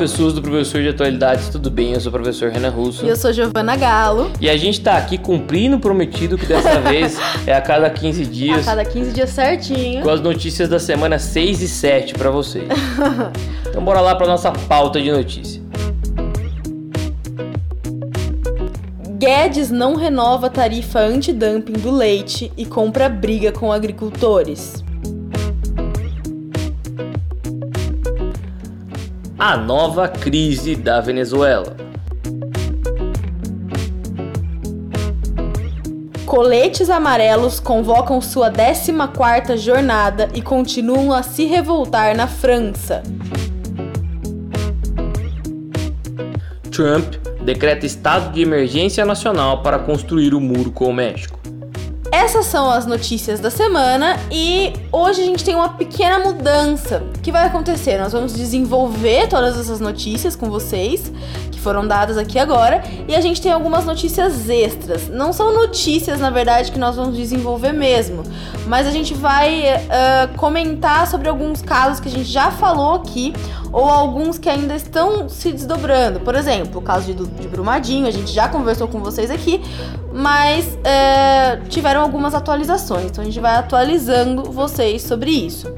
[0.00, 1.92] pessoas do Professor de Atualidades, tudo bem?
[1.92, 3.04] Eu sou o professor Renan Russo.
[3.04, 4.30] E eu sou Giovana Galo.
[4.40, 8.24] E a gente tá aqui cumprindo o prometido que dessa vez é a cada 15
[8.24, 8.66] dias.
[8.66, 10.02] A cada 15 dias certinho.
[10.02, 12.64] Com as notícias da semana 6 e 7 para vocês.
[13.68, 15.60] então bora lá para nossa pauta de notícia.
[19.18, 24.79] Guedes não renova tarifa antidumping do leite e compra briga com agricultores.
[29.42, 31.74] A nova crise da Venezuela.
[36.26, 43.02] Coletes amarelos convocam sua 14ª jornada e continuam a se revoltar na França.
[46.70, 51.39] Trump decreta estado de emergência nacional para construir o muro com o México.
[52.12, 57.30] Essas são as notícias da semana e hoje a gente tem uma pequena mudança que
[57.30, 57.98] vai acontecer.
[57.98, 61.12] Nós vamos desenvolver todas essas notícias com vocês
[61.52, 65.08] que foram dadas aqui agora e a gente tem algumas notícias extras.
[65.08, 68.24] Não são notícias, na verdade, que nós vamos desenvolver mesmo,
[68.66, 73.32] mas a gente vai uh, comentar sobre alguns casos que a gente já falou aqui
[73.72, 76.20] ou alguns que ainda estão se desdobrando.
[76.20, 79.62] Por exemplo, o caso de, de Brumadinho, a gente já conversou com vocês aqui,
[80.12, 83.06] mas é, tiveram algumas atualizações.
[83.06, 85.72] Então a gente vai atualizando vocês sobre isso.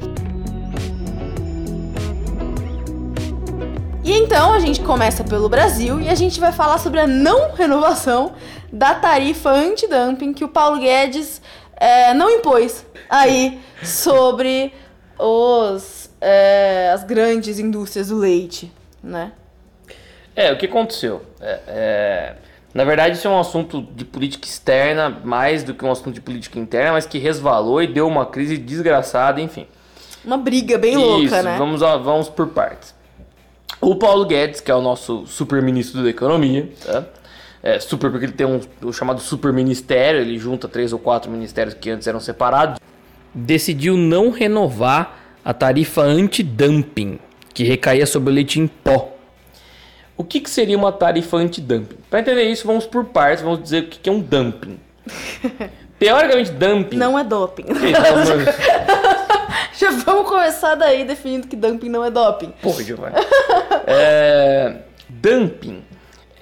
[4.04, 7.52] E então a gente começa pelo Brasil e a gente vai falar sobre a não
[7.54, 8.32] renovação
[8.72, 11.40] da tarifa antidumping que o Paulo Guedes
[11.76, 14.74] é, não impôs aí sobre
[15.18, 18.70] os é, as grandes indústrias do leite,
[19.02, 19.32] né?
[20.36, 21.22] É, o que aconteceu?
[21.40, 22.34] É, é,
[22.72, 26.20] na verdade, isso é um assunto de política externa, mais do que um assunto de
[26.20, 29.66] política interna, mas que resvalou e deu uma crise desgraçada, enfim.
[30.24, 31.56] Uma briga bem isso, louca, né?
[31.58, 32.94] Vamos, vamos por partes.
[33.80, 37.04] O Paulo Guedes, que é o nosso super-ministro da Economia, tá?
[37.64, 41.74] É, super porque ele tem um, o chamado super-ministério, ele junta três ou quatro ministérios
[41.74, 42.78] que antes eram separados,
[43.34, 47.18] decidiu não renovar a tarifa anti-dumping,
[47.52, 49.12] que recaía sobre o leite em pó.
[50.16, 51.96] O que, que seria uma tarifa anti-dumping?
[52.08, 54.78] Para entender isso, vamos por partes, vamos dizer o que, que é um dumping.
[55.98, 56.96] Teoricamente, dumping.
[56.96, 57.64] Não é doping.
[59.78, 62.52] Já vamos começar daí definindo que dumping não é doping.
[62.60, 63.16] Porra, Giovanni.
[63.86, 65.82] é, dumping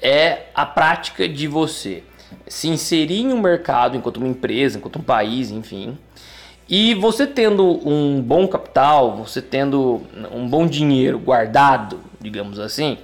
[0.02, 2.02] é a prática de você
[2.48, 5.96] se inserir em um mercado enquanto uma empresa, enquanto um país, enfim,
[6.70, 12.96] e você tendo um bom capital, você tendo um bom dinheiro guardado, digamos assim,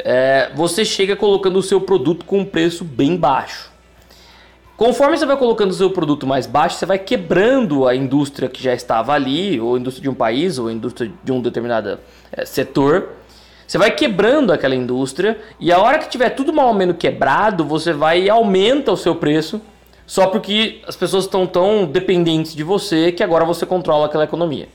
[0.00, 3.70] é, você chega colocando o seu produto com um preço bem baixo.
[4.76, 8.60] Conforme você vai colocando o seu produto mais baixo, você vai quebrando a indústria que
[8.60, 12.00] já estava ali, ou a indústria de um país, ou a indústria de um determinado
[12.32, 13.10] é, setor.
[13.68, 17.64] Você vai quebrando aquela indústria e a hora que tiver tudo mal ou menos quebrado,
[17.64, 19.62] você vai e aumenta o seu preço
[20.06, 24.68] só porque as pessoas estão tão dependentes de você que agora você controla aquela economia.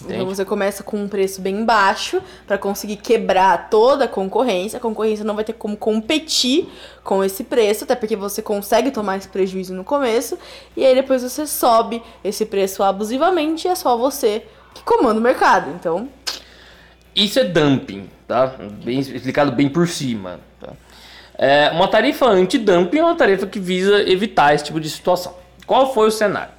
[0.00, 0.14] Entende?
[0.14, 4.78] Então você começa com um preço bem baixo para conseguir quebrar toda a concorrência.
[4.78, 6.68] A concorrência não vai ter como competir
[7.04, 10.38] com esse preço, até porque você consegue tomar esse prejuízo no começo
[10.76, 15.22] e aí depois você sobe esse preço abusivamente e é só você que comanda o
[15.22, 15.70] mercado.
[15.70, 16.08] Então,
[17.14, 18.54] isso é dumping, tá?
[18.82, 20.40] Bem explicado bem por cima.
[20.60, 20.72] Tá?
[21.42, 25.34] É, uma tarifa anti-dumping é uma tarifa que visa evitar esse tipo de situação.
[25.66, 26.52] Qual foi o cenário?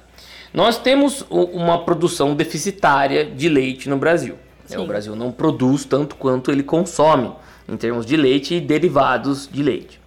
[0.52, 4.36] Nós temos uma produção deficitária de leite no Brasil.
[4.66, 4.78] Sim.
[4.78, 7.30] O Brasil não produz tanto quanto ele consome
[7.68, 10.00] em termos de leite e derivados de leite.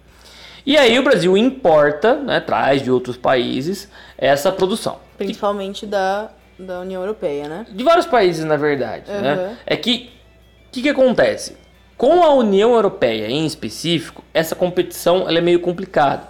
[0.66, 3.88] E aí o Brasil importa, né, traz de outros países
[4.18, 4.98] essa produção.
[5.16, 7.66] Principalmente da, da União Europeia, né?
[7.70, 9.10] De vários países, na verdade.
[9.10, 9.22] Uhum.
[9.22, 9.56] Né?
[9.64, 10.10] É que
[10.68, 11.56] o que, que acontece?
[11.96, 16.28] Com a União Europeia em específico, essa competição é meio complicada.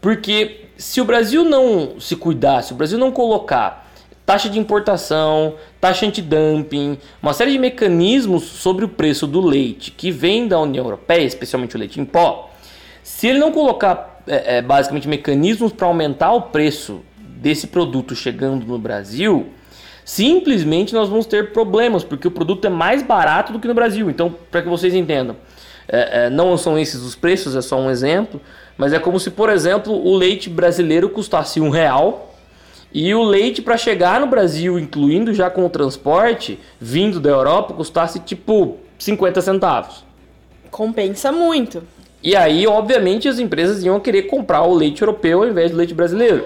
[0.00, 3.86] Porque se o Brasil não se cuidar, se o Brasil não colocar
[4.26, 10.10] taxa de importação, taxa antidumping, uma série de mecanismos sobre o preço do leite que
[10.10, 12.50] vem da União Europeia, especialmente o leite em pó,
[13.04, 18.66] se ele não colocar é, é, basicamente mecanismos para aumentar o preço desse produto chegando
[18.66, 19.46] no Brasil,
[20.06, 24.08] Simplesmente nós vamos ter problemas, porque o produto é mais barato do que no Brasil.
[24.08, 25.34] Então, para que vocês entendam,
[25.88, 28.40] é, é, não são esses os preços, é só um exemplo,
[28.78, 32.32] mas é como se, por exemplo, o leite brasileiro custasse um real
[32.94, 37.74] e o leite para chegar no Brasil, incluindo já com o transporte, vindo da Europa,
[37.74, 40.04] custasse tipo 50 centavos.
[40.70, 41.82] Compensa muito.
[42.22, 45.94] E aí, obviamente, as empresas iam querer comprar o leite europeu ao invés do leite
[45.94, 46.44] brasileiro.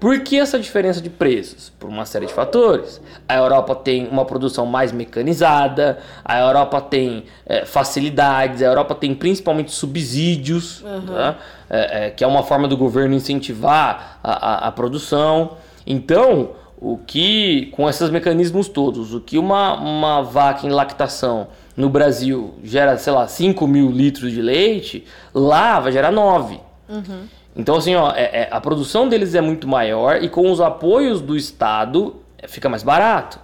[0.00, 1.72] Por que essa diferença de preços?
[1.78, 3.00] Por uma série de fatores.
[3.28, 9.14] A Europa tem uma produção mais mecanizada, a Europa tem é, facilidades, a Europa tem
[9.14, 11.06] principalmente subsídios, uhum.
[11.06, 11.36] tá?
[11.68, 15.56] é, é, que é uma forma do governo incentivar a, a, a, produção.
[15.84, 16.50] Então,
[16.80, 22.54] o que, com esses mecanismos todos, o que uma, uma vaca em lactação no Brasil
[22.62, 25.04] gera, sei lá, 5 mil litros de leite,
[25.34, 26.60] lá vai gerar 9.
[26.88, 27.37] Uhum.
[27.58, 31.20] Então, assim, ó, é, é, a produção deles é muito maior e com os apoios
[31.20, 33.40] do Estado é, fica mais barato.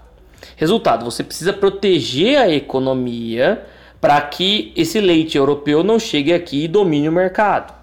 [0.54, 3.66] Resultado, você precisa proteger a economia
[4.00, 7.74] para que esse leite europeu não chegue aqui e domine o mercado.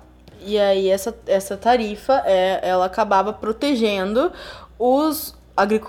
[0.46, 4.32] E aí essa, essa tarifa, é, ela acabava protegendo
[4.80, 5.36] os,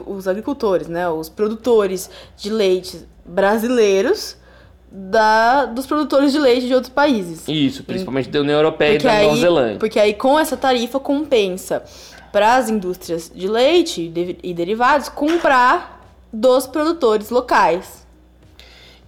[0.04, 4.36] os agricultores, né, os produtores de leite brasileiros
[4.92, 7.48] da, dos produtores de leite de outros países.
[7.48, 9.78] Isso, principalmente da União Europeia porque e da aí, Nova Zelândia.
[9.78, 11.82] Porque aí com essa tarifa compensa
[12.30, 14.12] para as indústrias de leite
[14.42, 18.06] e derivados comprar dos produtores locais.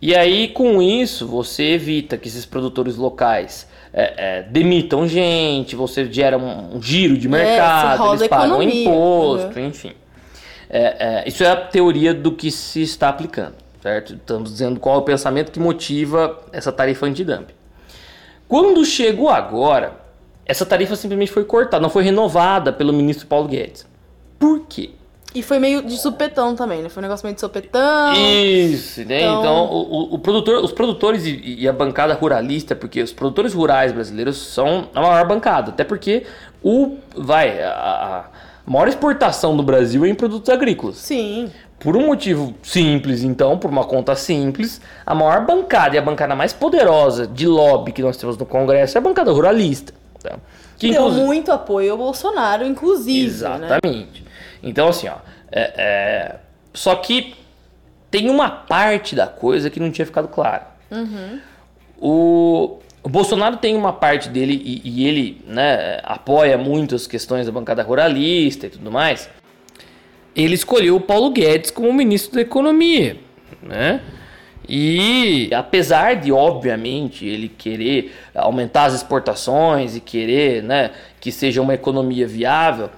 [0.00, 6.10] E aí com isso você evita que esses produtores locais é, é, demitam gente, você
[6.10, 9.66] gera um, um giro de é, mercado, eles pagam imposto, uhum.
[9.66, 9.92] enfim.
[10.68, 14.14] É, é, isso é a teoria do que se está aplicando certo?
[14.14, 17.52] Estamos dizendo qual é o pensamento que motiva essa tarifa antidumping.
[18.48, 20.00] Quando chegou agora,
[20.46, 23.86] essa tarifa simplesmente foi cortada, não foi renovada pelo ministro Paulo Guedes.
[24.38, 24.92] Por quê?
[25.34, 26.88] E foi meio de supetão também, né?
[26.88, 28.14] Foi um negócio meio de supetão.
[28.14, 29.18] Isso, né?
[29.18, 33.52] Então, então o, o, produtor, os produtores e, e, a bancada ruralista, porque os produtores
[33.52, 35.72] rurais brasileiros são a maior bancada.
[35.72, 36.24] Até porque
[36.62, 36.96] o.
[37.16, 38.30] Vai, a,
[38.66, 40.96] a maior exportação do Brasil é em produtos agrícolas.
[40.96, 41.50] Sim.
[41.84, 46.34] Por um motivo simples, então, por uma conta simples, a maior bancada e a bancada
[46.34, 49.92] mais poderosa de lobby que nós temos no Congresso é a bancada ruralista.
[50.18, 50.38] Tá?
[50.78, 53.24] Que deu muito apoio ao Bolsonaro, inclusive.
[53.24, 53.26] Né?
[53.26, 54.22] Exatamente.
[54.22, 54.30] Né?
[54.62, 55.16] Então, assim, ó.
[55.52, 56.36] É, é...
[56.72, 57.34] Só que
[58.10, 60.68] tem uma parte da coisa que não tinha ficado clara.
[60.90, 61.38] Uhum.
[62.00, 67.44] O, o Bolsonaro tem uma parte dele e, e ele né, apoia muito as questões
[67.44, 69.28] da bancada ruralista e tudo mais
[70.34, 73.16] ele escolheu o Paulo Guedes como ministro da Economia,
[73.62, 74.00] né?
[74.68, 80.90] E apesar de, obviamente, ele querer aumentar as exportações e querer né,
[81.20, 82.88] que seja uma economia viável,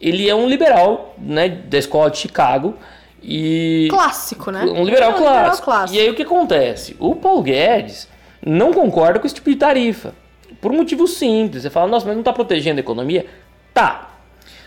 [0.00, 2.74] ele é um liberal né, da escola de Chicago.
[3.20, 4.62] E clássico, né?
[4.62, 5.20] Um liberal, é um clássico.
[5.20, 5.98] liberal clássico.
[5.98, 6.96] E aí o que acontece?
[7.00, 8.08] O Paulo Guedes
[8.44, 10.14] não concorda com esse tipo de tarifa.
[10.60, 11.64] Por um motivo simples.
[11.64, 13.26] Você fala, nossa, mas não está protegendo a economia?
[13.74, 14.10] Tá.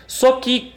[0.06, 0.74] Só que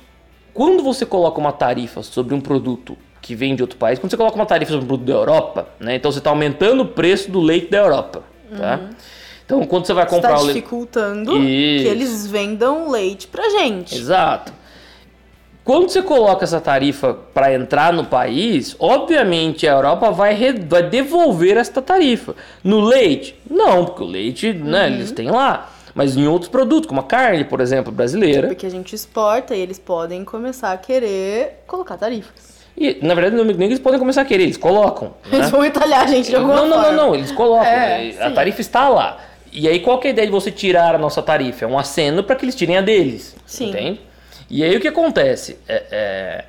[0.53, 4.17] quando você coloca uma tarifa sobre um produto que vem de outro país, quando você
[4.17, 5.95] coloca uma tarifa sobre um produto da Europa, né?
[5.95, 8.21] Então você está aumentando o preço do leite da Europa,
[8.57, 8.79] tá?
[8.81, 8.89] Uhum.
[9.45, 13.49] Então quando você vai comprar você tá o leite, dificultando que eles vendam leite pra
[13.49, 13.95] gente.
[13.95, 14.53] Exato.
[15.63, 20.35] Quando você coloca essa tarifa para entrar no país, obviamente a Europa vai,
[20.67, 22.35] vai devolver esta tarifa.
[22.61, 23.39] No leite?
[23.49, 24.93] Não, porque o leite, né, uhum.
[24.95, 28.47] eles têm lá mas em outros produtos, como a carne, por exemplo, brasileira.
[28.47, 32.53] Porque a gente exporta e eles podem começar a querer colocar tarifas.
[32.75, 35.13] E, na verdade, não nem eles podem começar a querer, eles colocam.
[35.31, 35.37] Né?
[35.37, 36.83] Eles vão entalhar a gente de alguma não, forma.
[36.83, 37.67] Não, não, não, eles colocam.
[37.67, 39.19] É, a tarifa está lá.
[39.51, 41.65] E aí, qual que é a ideia de você tirar a nossa tarifa?
[41.65, 43.35] É um aceno para que eles tirem a deles.
[43.45, 43.69] Sim.
[43.69, 44.01] Entende?
[44.49, 45.59] E aí, o que acontece?
[45.67, 46.45] É, é,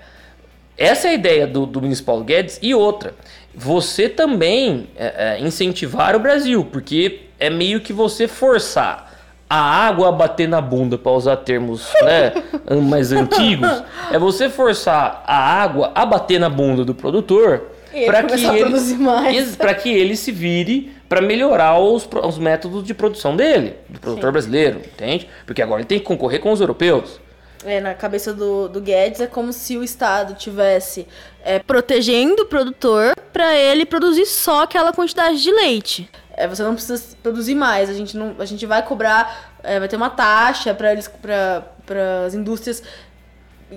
[0.78, 2.58] essa é a ideia do, do ministro Paulo Guedes.
[2.62, 3.14] E outra,
[3.54, 9.13] você também é, é incentivar o Brasil, porque é meio que você forçar
[9.54, 12.32] a água bater na bunda, para usar termos né,
[12.82, 17.62] mais antigos, é você forçar a água a bater na bunda do produtor
[18.06, 23.36] para que, ele, para que ele se vire para melhorar os, os métodos de produção
[23.36, 24.32] dele, do produtor Sim.
[24.32, 25.28] brasileiro, entende?
[25.46, 27.20] Porque agora ele tem que concorrer com os europeus.
[27.64, 31.06] É, na cabeça do, do Guedes é como se o Estado tivesse
[31.44, 36.10] é, protegendo o produtor para ele produzir só aquela quantidade de leite.
[36.36, 37.88] É, você não precisa produzir mais.
[37.88, 42.24] A gente, não, a gente vai cobrar, é, vai ter uma taxa para eles, para
[42.26, 42.82] as indústrias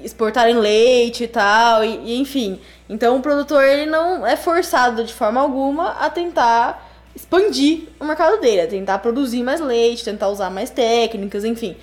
[0.04, 2.60] exportarem leite e tal, e, e, enfim.
[2.90, 6.86] Então o produtor ele não é forçado de forma alguma a tentar
[7.16, 11.76] expandir o mercado dele, a tentar produzir mais leite, tentar usar mais técnicas, enfim.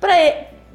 [0.00, 0.14] Para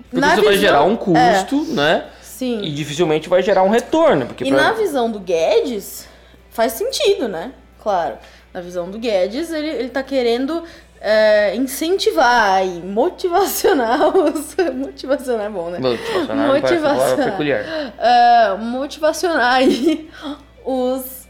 [0.09, 2.05] porque isso visão, vai gerar um custo, é, né?
[2.21, 2.61] Sim.
[2.61, 4.27] E dificilmente vai gerar um retorno.
[4.27, 4.61] Porque e pra...
[4.61, 6.07] na visão do Guedes,
[6.51, 7.51] faz sentido, né?
[7.81, 8.17] Claro
[8.55, 10.63] na visão do Guedes, ele, ele tá querendo
[11.01, 14.55] é, incentivar e motivacionar os.
[14.73, 15.79] motivacionar é bom, né?
[15.79, 17.65] Motivacionar, motivacionar peculiar.
[17.99, 20.09] É, motivacionar aí
[20.63, 21.27] os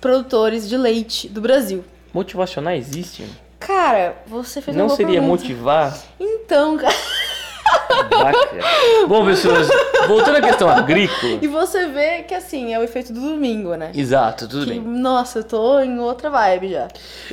[0.00, 1.84] produtores de leite do Brasil.
[2.14, 3.26] Motivacionar existe?
[3.58, 5.42] Cara, você fez Não uma seria pergunta.
[5.42, 5.98] motivar?
[6.20, 6.94] Então, cara.
[9.06, 9.68] Bom, pessoas,
[10.06, 11.38] voltando à questão agrícola.
[11.40, 13.90] E você vê que assim, é o efeito do domingo, né?
[13.94, 14.80] Exato, tudo Que, bem.
[14.80, 16.88] nossa, eu tô em outra vibe já.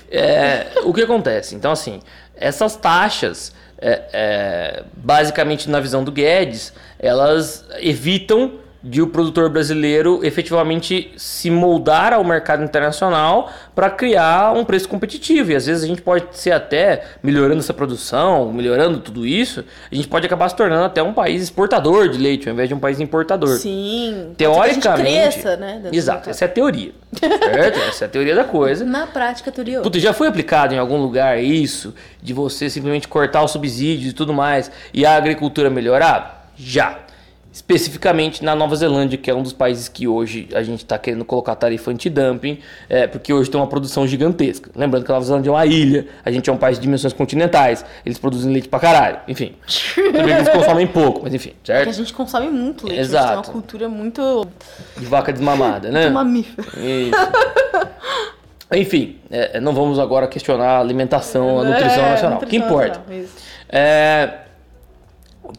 [0.09, 1.55] É, o que acontece?
[1.55, 1.99] Então, assim,
[2.35, 8.53] essas taxas, é, é, basicamente na visão do Guedes, elas evitam
[8.85, 15.51] de o produtor brasileiro efetivamente se moldar ao mercado internacional para criar um preço competitivo.
[15.51, 19.95] E às vezes a gente pode ser até melhorando essa produção, melhorando tudo isso, a
[19.95, 22.79] gente pode acabar se tornando até um país exportador de leite ao invés de um
[22.79, 23.57] país importador.
[23.57, 24.33] Sim.
[24.37, 24.75] Teoricamente.
[24.75, 25.81] Pode ser que a gente cresça, né?
[25.91, 26.91] Exato, essa é a teoria.
[27.19, 27.79] Certo?
[27.79, 28.85] essa é a teoria da coisa.
[28.85, 29.81] Na prática, teoria.
[29.81, 31.95] Puta, já foi aplicado em algum lugar isso?
[32.21, 36.51] De você simplesmente cortar os subsídios e tudo mais e a agricultura melhorar?
[36.55, 37.04] Já.
[37.55, 41.23] Especificamente na Nova Zelândia, que é um dos países que hoje a gente está querendo
[41.23, 42.59] colocar tarifa antidumping,
[42.89, 44.69] é, porque hoje tem uma produção gigantesca.
[44.75, 47.13] Lembrando que a Nova Zelândia é uma ilha, a gente é um país de dimensões
[47.13, 49.19] continentais, eles produzem leite pra caralho.
[49.25, 49.55] Enfim,
[49.95, 51.93] eles consomem pouco, mas enfim, Porque a certo?
[51.93, 52.99] gente consome muito leite.
[52.99, 53.23] Exato.
[53.25, 54.47] A gente tem uma cultura muito,
[54.97, 56.01] De vaca desmamada, né?
[56.09, 56.67] muito mamífera.
[56.77, 57.15] Isso.
[58.73, 62.39] Enfim, é, não vamos agora questionar a alimentação, a nutrição É, nacional.
[62.43, 62.99] O que importa?
[62.99, 63.29] nacional.
[63.69, 64.33] É,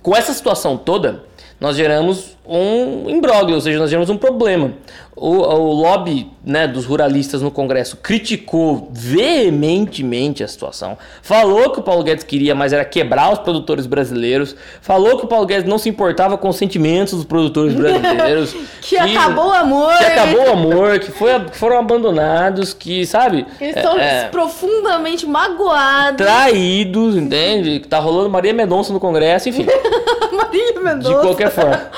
[0.03, 1.25] com essa situação toda,
[1.61, 4.73] nós geramos um imbróglio, ou seja, nós geramos um problema.
[5.15, 11.83] O, o lobby né, dos ruralistas no Congresso criticou veementemente a situação, falou que o
[11.83, 15.79] Paulo Guedes queria, mas era quebrar os produtores brasileiros, falou que o Paulo Guedes não
[15.79, 19.97] se importava com os sentimentos dos produtores brasileiros, Que acabou o amor.
[19.97, 23.47] que acabou o amor, que, foi, que foram abandonados, que, sabe?
[23.59, 26.19] Eles estão é, é, profundamente magoados.
[26.19, 27.81] traídos, entende?
[27.81, 29.67] Que tá rolando Maria Mendonça no Congresso, enfim,
[30.31, 31.91] Marília de Mendonça qualquer forma.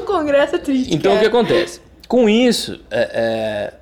[0.00, 0.94] No Congresso é triste.
[0.94, 1.38] Então o que cara.
[1.38, 1.80] acontece?
[2.08, 3.74] Com isso, é, é,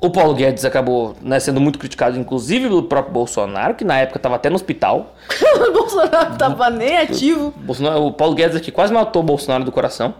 [0.00, 4.18] o Paulo Guedes acabou né, sendo muito criticado, inclusive pelo próprio Bolsonaro, que na época
[4.18, 5.14] estava até no hospital.
[5.68, 7.52] o Bolsonaro tava nem ativo.
[7.56, 10.14] Bolsonaro- o Paulo Guedes aqui quase matou o Bolsonaro do coração.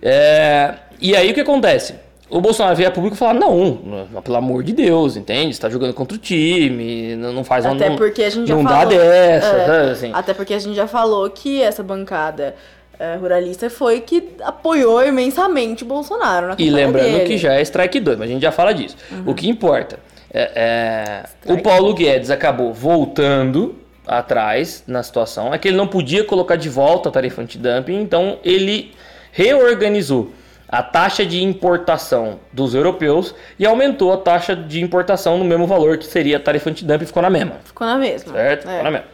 [0.00, 1.94] É, e aí o que acontece?
[2.28, 5.54] O Bolsonaro veio a público e falar: não, não, pelo amor de Deus, entende?
[5.54, 8.54] Você tá jogando contra o time, não não faz Até não, porque a gente já
[8.56, 8.78] não falou.
[8.78, 10.10] dá dessa, É, sabe, assim.
[10.14, 12.54] Até porque a gente já falou que essa bancada
[13.02, 17.18] é, ruralista foi que apoiou imensamente o Bolsonaro na E lembrando dele.
[17.22, 17.26] Uhum.
[17.26, 18.96] que já é strike 2, mas a gente já fala disso.
[19.26, 19.98] O que importa
[20.32, 23.74] é, é, o Paulo Guedes acabou voltando
[24.06, 28.38] atrás na situação, é que ele não podia colocar de volta a tarifa antidumping, então
[28.44, 28.92] ele
[29.32, 30.32] reorganizou
[30.68, 35.98] a taxa de importação dos europeus e aumentou a taxa de importação no mesmo valor
[35.98, 37.56] que seria a tarifa antidumping, ficou na mesma.
[37.64, 38.32] Ficou na mesma.
[38.32, 38.68] Certo?
[38.68, 38.70] É.
[38.70, 39.06] Ficou na mesma.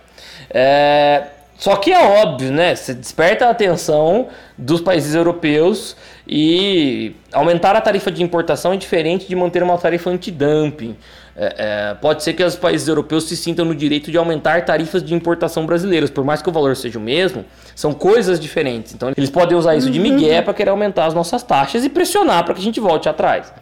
[0.50, 1.26] É,
[1.58, 2.76] Só que é óbvio, né?
[2.76, 5.96] Você desperta a atenção dos países europeus
[6.26, 10.96] e aumentar a tarifa de importação é diferente de manter uma tarifa antidumping.
[11.36, 11.54] É,
[11.90, 15.12] é, pode ser que os países europeus se sintam no direito de aumentar tarifas de
[15.14, 18.94] importação brasileiras, por mais que o valor seja o mesmo, são coisas diferentes.
[18.94, 22.44] Então eles podem usar isso de migué para querer aumentar as nossas taxas e pressionar
[22.44, 23.52] para que a gente volte atrás.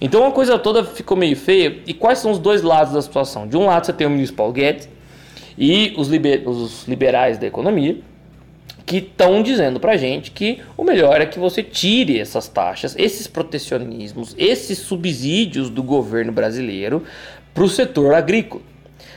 [0.00, 1.78] Então a coisa toda ficou meio feia.
[1.86, 3.46] E quais são os dois lados da situação?
[3.46, 4.95] De um lado você tem o ministro Paulo Guedes
[5.58, 7.98] e os, liber- os liberais da economia
[8.84, 13.26] que estão dizendo pra gente que o melhor é que você tire essas taxas, esses
[13.26, 17.02] protecionismos, esses subsídios do governo brasileiro
[17.52, 18.62] para o setor agrícola.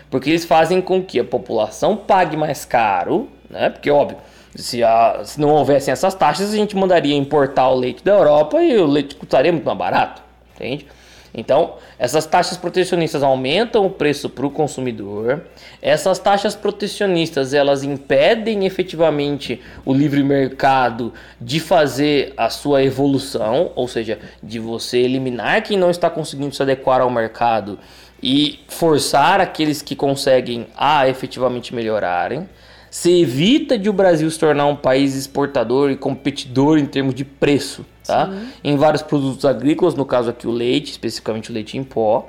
[0.09, 3.69] Porque eles fazem com que a população pague mais caro, né?
[3.69, 4.17] Porque, óbvio,
[4.55, 8.59] se, a- se não houvessem essas taxas, a gente mandaria importar o leite da Europa
[8.63, 10.23] e o leite custaria muito mais barato,
[10.55, 10.87] entende?
[11.33, 15.43] Então, essas taxas protecionistas aumentam o preço para o consumidor.
[15.81, 23.87] Essas taxas protecionistas elas impedem efetivamente o livre mercado de fazer a sua evolução, ou
[23.87, 27.79] seja, de você eliminar quem não está conseguindo se adequar ao mercado
[28.21, 32.47] e forçar aqueles que conseguem a efetivamente melhorarem.
[32.89, 37.23] Se evita de o Brasil se tornar um país exportador e competidor em termos de
[37.23, 38.31] preço, tá?
[38.63, 42.27] Em vários produtos agrícolas, no caso aqui o leite, especificamente o leite em pó.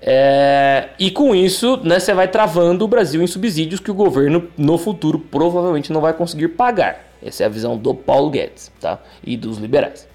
[0.00, 4.48] É, e com isso, né, você vai travando o Brasil em subsídios que o governo
[4.58, 7.12] no futuro provavelmente não vai conseguir pagar.
[7.24, 8.98] Essa é a visão do Paulo Guedes, tá?
[9.24, 10.08] E dos liberais.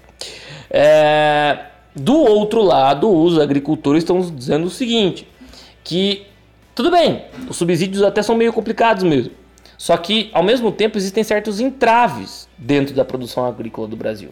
[0.70, 1.58] É,
[1.94, 5.26] do outro lado, os agricultores estão dizendo o seguinte:
[5.82, 6.26] que
[6.74, 9.32] tudo bem, os subsídios até são meio complicados mesmo.
[9.78, 14.30] Só que, ao mesmo tempo, existem certos entraves dentro da produção agrícola do Brasil.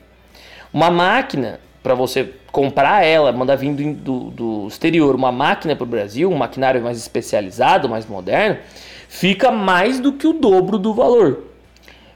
[0.73, 5.85] Uma máquina, para você comprar ela, mandar vir do, do, do exterior uma máquina para
[5.85, 8.59] o Brasil, um maquinário mais especializado, mais moderno,
[9.09, 11.45] fica mais do que o dobro do valor.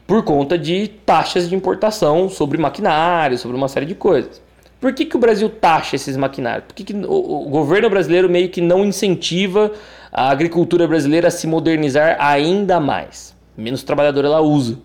[0.09, 4.43] Por conta de taxas de importação sobre maquinário, sobre uma série de coisas.
[4.81, 6.65] Por que, que o Brasil taxa esses maquinários?
[6.67, 9.71] Por que, que o, o governo brasileiro meio que não incentiva
[10.13, 13.35] a agricultura brasileira se modernizar ainda mais?
[13.57, 14.79] Menos trabalhador ela usa.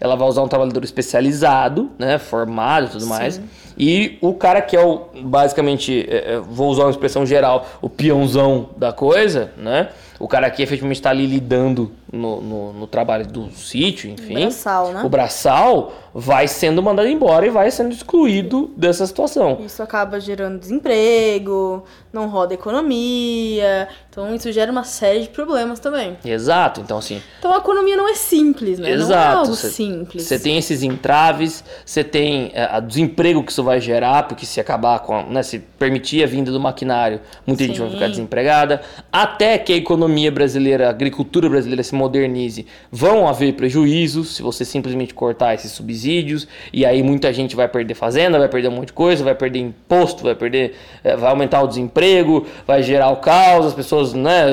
[0.00, 3.08] ela vai usar um trabalhador especializado, né, formado e tudo Sim.
[3.08, 3.40] mais.
[3.78, 7.88] E o cara que é o, basicamente, é, é, vou usar uma expressão geral, o
[7.88, 9.88] peãozão da coisa, né?
[10.22, 14.36] O cara que efetivamente está ali lidando no, no, no, trabalho do sítio, enfim.
[14.36, 15.02] O braçal, né?
[15.02, 19.58] O braçal vai sendo mandado embora e vai sendo excluído dessa situação.
[19.64, 23.88] Isso acaba gerando desemprego, não roda economia.
[24.10, 26.16] Então isso gera uma série de problemas também.
[26.24, 27.20] Exato, então assim.
[27.38, 28.90] Então a economia não é simples, né?
[28.90, 29.10] Exato.
[29.10, 30.22] Não é algo cê, simples.
[30.22, 34.60] Você tem esses entraves, você tem é, o desemprego que isso vai gerar, porque se
[34.60, 37.68] acabar com, né, se permitir a vinda do maquinário, muita Sim.
[37.70, 38.82] gente vai ficar desempregada.
[39.10, 44.64] Até que a economia brasileira, a agricultura brasileira se modernize, vão haver prejuízos se você
[44.64, 48.88] simplesmente cortar esses subsídios, e aí muita gente vai perder fazenda, vai perder um monte
[48.88, 53.16] de coisa, vai perder imposto, vai perder, é, vai aumentar o desemprego, vai gerar o
[53.16, 54.44] caos, as pessoas, né,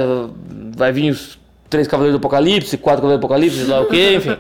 [0.76, 1.40] vai vir os
[1.70, 4.38] três cavaleiros do apocalipse, quatro cavaleiros do apocalipse, lá o que, enfim.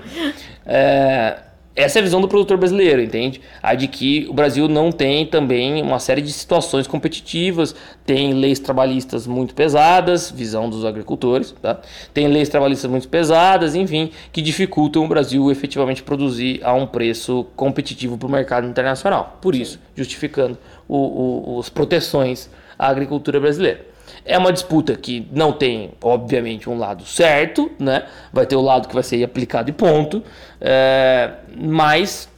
[0.66, 1.38] É,
[1.76, 3.40] essa é a visão do produtor brasileiro, entende?
[3.64, 7.74] A de que o Brasil não tem também uma série de situações competitivas,
[8.06, 11.80] tem leis trabalhistas muito pesadas, visão dos agricultores, tá?
[12.14, 17.46] Tem leis trabalhistas muito pesadas, enfim, que dificultam o Brasil efetivamente produzir a um preço
[17.56, 19.38] competitivo para o mercado internacional.
[19.42, 20.58] Por isso, justificando
[20.88, 23.89] o, o, as proteções à agricultura brasileira.
[24.26, 28.04] É uma disputa que não tem, obviamente, um lado certo, né?
[28.32, 30.24] Vai ter o lado que vai ser aplicado e ponto.
[30.62, 32.30] É, mas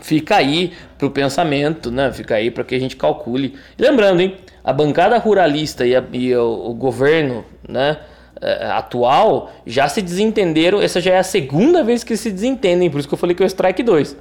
[0.00, 2.12] fica aí para o pensamento, né?
[2.12, 3.54] Fica aí para que a gente calcule.
[3.78, 4.36] E lembrando, hein?
[4.62, 7.98] A bancada ruralista e, a, e o, o, governo, né?
[8.40, 10.80] É, atual já se desentenderam.
[10.80, 13.42] Essa já é a segunda vez que se desentendem, por isso que eu falei que
[13.42, 14.16] é o Strike 2.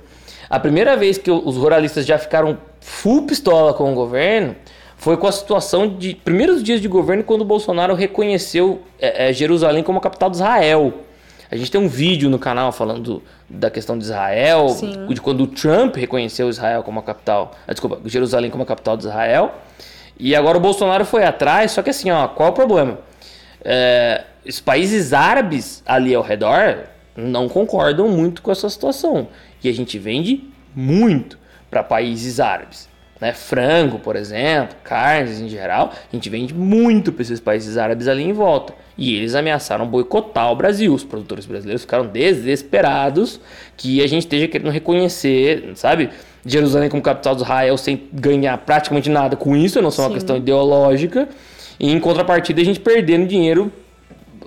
[0.49, 4.55] A primeira vez que os ruralistas já ficaram full pistola com o governo
[5.03, 9.33] foi com a situação de primeiros dias de governo quando o Bolsonaro reconheceu é, é,
[9.33, 10.93] Jerusalém como a capital de Israel.
[11.51, 15.07] A gente tem um vídeo no canal falando da questão de Israel, Sim.
[15.07, 18.95] de quando o Trump reconheceu Israel como a capital, ah, desculpa, Jerusalém como a capital
[18.95, 19.53] de Israel.
[20.17, 22.99] E agora o Bolsonaro foi atrás, só que assim, ó, qual o problema?
[23.61, 29.27] É, os países árabes ali ao redor não concordam muito com essa situação.
[29.61, 31.37] E a gente vende muito
[31.69, 32.92] para países árabes
[33.23, 33.31] né?
[33.31, 38.21] Frango, por exemplo, carnes em geral, a gente vende muito para esses países árabes ali
[38.21, 38.73] em volta.
[38.97, 40.93] E eles ameaçaram boicotar o Brasil.
[40.93, 43.39] Os produtores brasileiros ficaram desesperados
[43.77, 46.09] que a gente esteja querendo reconhecer, sabe?
[46.45, 50.35] Jerusalém como capital de Israel sem ganhar praticamente nada com isso, não só uma questão
[50.35, 51.29] ideológica.
[51.79, 53.71] E em contrapartida a gente perdendo dinheiro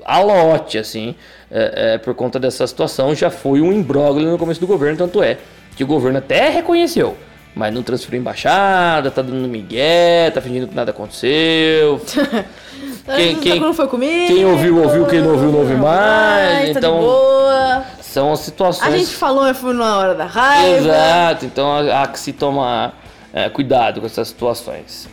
[0.05, 1.15] a lote, assim,
[1.51, 3.15] é, é, por conta dessa situação.
[3.15, 5.39] Já foi um imbróglio no começo do governo, tanto é
[5.75, 7.17] que o governo até reconheceu
[7.57, 11.99] mas não transferiu embaixada, tá dando migué, tá fingindo que nada aconteceu.
[13.16, 16.75] quem, quem, não foi comigo, quem ouviu, ouviu, quem não ouviu, não ouviu mais.
[16.75, 17.83] Tá então, boa.
[18.03, 18.92] são as situações.
[18.92, 20.87] A gente falou, mas foi na hora da raiva.
[20.87, 25.09] Exato, então há que se tomar é, cuidado com essas situações.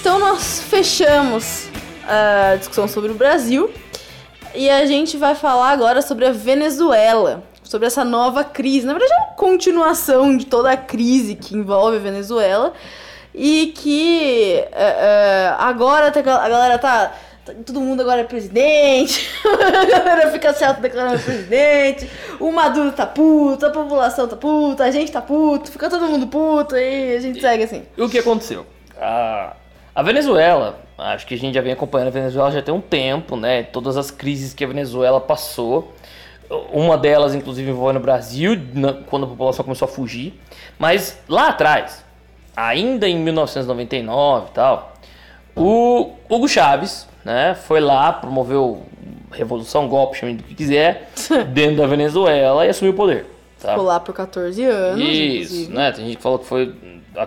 [0.00, 1.68] Então nós fechamos
[2.04, 3.70] a discussão sobre o Brasil.
[4.56, 8.86] E a gente vai falar agora sobre a Venezuela, sobre essa nova crise.
[8.86, 12.72] Na verdade, é uma continuação de toda a crise que envolve a Venezuela
[13.34, 17.12] e que é, é, agora a galera tá,
[17.44, 17.52] tá.
[17.66, 23.66] Todo mundo agora é presidente, a galera fica se autodeclarando presidente, o Maduro tá puto,
[23.66, 27.42] a população tá puta, a gente tá puto, fica todo mundo puto e a gente
[27.42, 27.82] segue assim.
[27.94, 28.66] E o que aconteceu?
[28.98, 29.52] A,
[29.94, 33.36] a Venezuela Acho que a gente já vem acompanhando a Venezuela já tem um tempo,
[33.36, 33.62] né?
[33.64, 35.92] Todas as crises que a Venezuela passou.
[36.72, 38.58] Uma delas, inclusive, envolvendo o Brasil,
[39.10, 40.40] quando a população começou a fugir.
[40.78, 42.04] Mas lá atrás,
[42.56, 44.94] ainda em 1999 e tal,
[45.54, 48.82] o Hugo Chávez, né, foi lá, promoveu
[49.32, 51.10] revolução, golpe, chame do que quiser,
[51.52, 53.26] dentro da Venezuela e assumiu o poder.
[53.60, 53.70] Tá?
[53.70, 55.00] Ficou lá por 14 anos.
[55.00, 55.74] Isso, inclusive.
[55.74, 55.92] né?
[55.92, 56.74] Tem gente que falou que foi,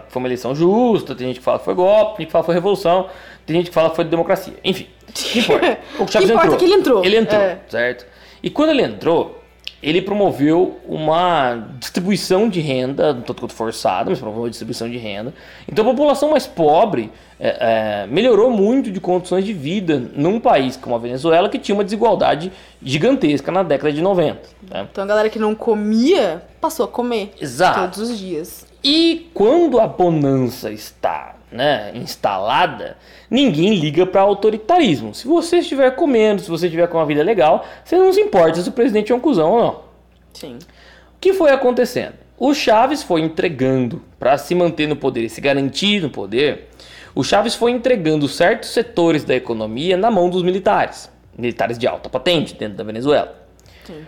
[0.10, 2.43] foi uma eleição justa, tem gente que fala que foi golpe, tem gente que fala
[2.43, 3.10] que foi revolução.
[3.49, 4.53] Tem gente que fala que foi de democracia.
[4.63, 5.79] Enfim, que importa.
[5.97, 6.59] O Chaves importa entrou.
[6.59, 7.03] que ele entrou.
[7.03, 7.59] Ele entrou, é.
[7.67, 8.05] certo?
[8.43, 9.41] E quando ele entrou,
[9.81, 15.33] ele promoveu uma distribuição de renda, tanto quanto forçada, mas promoveu uma distribuição de renda.
[15.67, 20.77] Então a população mais pobre é, é, melhorou muito de condições de vida num país
[20.77, 22.51] como a Venezuela, que tinha uma desigualdade
[22.83, 24.41] gigantesca na década de 90.
[24.69, 24.88] Né?
[24.91, 27.79] Então a galera que não comia passou a comer Exato.
[27.79, 28.68] todos os dias.
[28.83, 32.97] E quando a bonança está né, instalada,
[33.29, 35.13] ninguém liga para autoritarismo.
[35.13, 38.61] Se você estiver comendo, se você estiver com uma vida legal, você não se importa
[38.61, 39.81] se o presidente é um cuzão ou não.
[40.33, 40.55] Sim.
[40.55, 42.13] O que foi acontecendo?
[42.37, 46.69] O Chaves foi entregando para se manter no poder e se garantir no poder
[47.15, 52.09] o Chaves foi entregando certos setores da economia na mão dos militares, militares de alta
[52.09, 53.35] patente dentro da Venezuela.
[53.83, 54.05] Sim.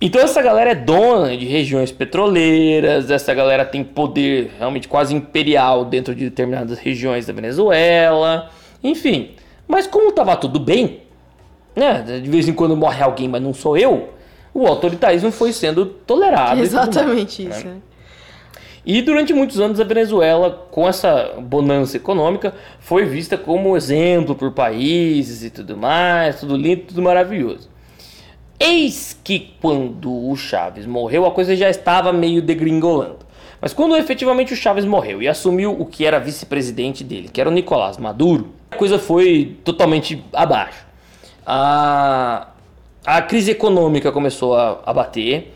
[0.00, 5.84] Então essa galera é dona de regiões petroleiras, essa galera tem poder realmente quase imperial
[5.84, 8.50] dentro de determinadas regiões da Venezuela,
[8.82, 9.30] enfim.
[9.66, 11.00] Mas como estava tudo bem,
[11.74, 12.02] né?
[12.02, 14.10] De vez em quando morre alguém, mas não sou eu.
[14.52, 16.60] O autoritarismo foi sendo tolerado.
[16.60, 17.66] Exatamente mais, isso.
[17.66, 17.76] Né?
[18.86, 24.52] E durante muitos anos a Venezuela, com essa bonança econômica, foi vista como exemplo por
[24.52, 27.73] países e tudo mais, tudo lindo, tudo maravilhoso.
[28.58, 33.18] Eis que quando o Chaves morreu, a coisa já estava meio degringolando.
[33.60, 37.48] Mas quando efetivamente o Chaves morreu e assumiu o que era vice-presidente dele, que era
[37.48, 40.84] o Nicolás Maduro, a coisa foi totalmente abaixo.
[41.46, 42.48] A,
[43.04, 45.54] a crise econômica começou a, a bater.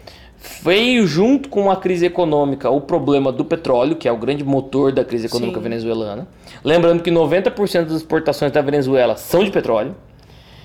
[0.63, 4.93] Veio junto com a crise econômica o problema do petróleo, que é o grande motor
[4.93, 5.65] da crise econômica Sim.
[5.65, 6.29] venezuelana.
[6.65, 9.97] Lembrando que 90% das exportações da Venezuela são de petróleo.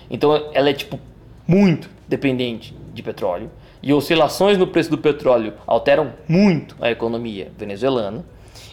[0.10, 1.00] Então ela é tipo
[1.48, 3.50] muito dependente de petróleo.
[3.82, 8.24] E oscilações no preço do petróleo alteram muito a economia venezuelana.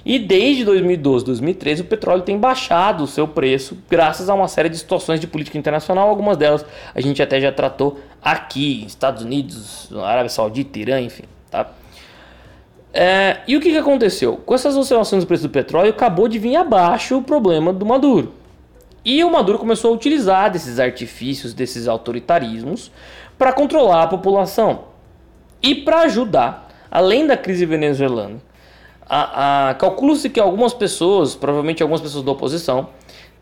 [0.05, 4.69] E desde 2012, 2013, o petróleo tem baixado o seu preço graças a uma série
[4.69, 6.09] de situações de política internacional.
[6.09, 11.25] Algumas delas a gente até já tratou aqui, Estados Unidos, Arábia Saudita, Irã, enfim.
[11.51, 11.71] Tá?
[12.93, 14.37] É, e o que, que aconteceu?
[14.37, 18.40] Com essas oscilações do preço do petróleo, acabou de vir abaixo o problema do Maduro.
[19.05, 22.91] E o Maduro começou a utilizar desses artifícios, desses autoritarismos,
[23.39, 24.85] para controlar a população
[25.63, 28.37] e para ajudar, além da crise venezuelana,
[29.09, 32.89] a, a calcula-se que algumas pessoas, provavelmente algumas pessoas da oposição,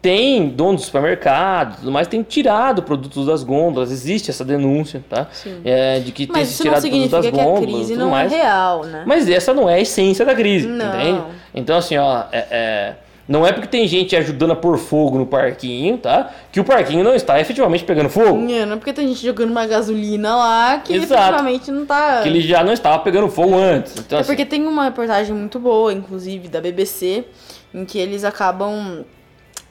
[0.01, 3.90] têm donos de supermercado tudo mais, têm tirado produtos das gôndolas.
[3.90, 5.27] Existe essa denúncia, tá?
[5.64, 7.59] É, de que tem se tirado produtos das gôndolas.
[7.59, 8.33] Que a crise não é mais.
[8.33, 9.03] é real, né?
[9.07, 10.87] Mas essa não é a essência da crise, não.
[10.88, 11.23] entende?
[11.53, 12.94] Então, assim, ó, é, é
[13.29, 16.31] não é porque tem gente ajudando a pôr fogo no parquinho, tá?
[16.51, 18.51] Que o parquinho não está efetivamente pegando fogo.
[18.51, 21.12] É, não é porque tem gente jogando uma gasolina lá que Exato.
[21.12, 22.23] efetivamente não tá.
[22.23, 23.99] Que ele já não estava pegando fogo antes.
[23.99, 24.29] Então, é assim...
[24.29, 27.27] porque tem uma reportagem muito boa, inclusive, da BBC,
[27.75, 29.05] em que eles acabam.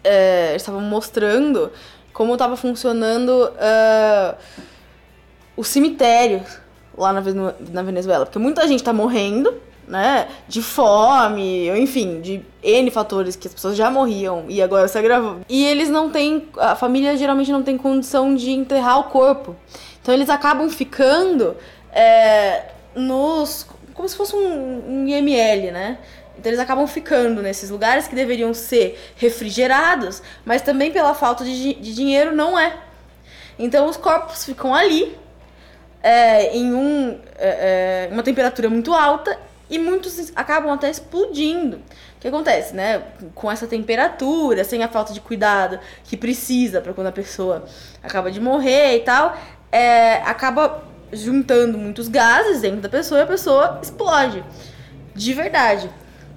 [0.03, 1.71] É, estavam mostrando
[2.13, 4.37] como estava funcionando uh,
[5.57, 6.43] o cemitério
[6.95, 7.21] lá na,
[7.71, 8.25] na Venezuela.
[8.25, 9.53] Porque muita gente está morrendo
[9.87, 14.97] né, de fome, enfim, de N fatores que as pessoas já morriam e agora se
[14.97, 15.37] agravou.
[15.47, 19.55] E eles não têm, a família geralmente não tem condição de enterrar o corpo.
[20.01, 21.55] Então eles acabam ficando
[21.91, 23.65] é, nos.
[23.93, 25.97] como se fosse um, um IML, né?
[26.37, 31.73] Então eles acabam ficando nesses lugares que deveriam ser refrigerados, mas também pela falta de,
[31.73, 32.77] de dinheiro não é.
[33.57, 35.17] Então os corpos ficam ali
[36.03, 41.77] é, em um, é, é uma temperatura muito alta e muitos acabam até explodindo.
[41.77, 43.03] O que acontece, né?
[43.35, 47.65] Com essa temperatura, sem a falta de cuidado que precisa para quando a pessoa
[48.01, 49.37] acaba de morrer e tal,
[49.71, 54.43] é, acaba juntando muitos gases dentro da pessoa e a pessoa explode.
[55.13, 55.89] De verdade.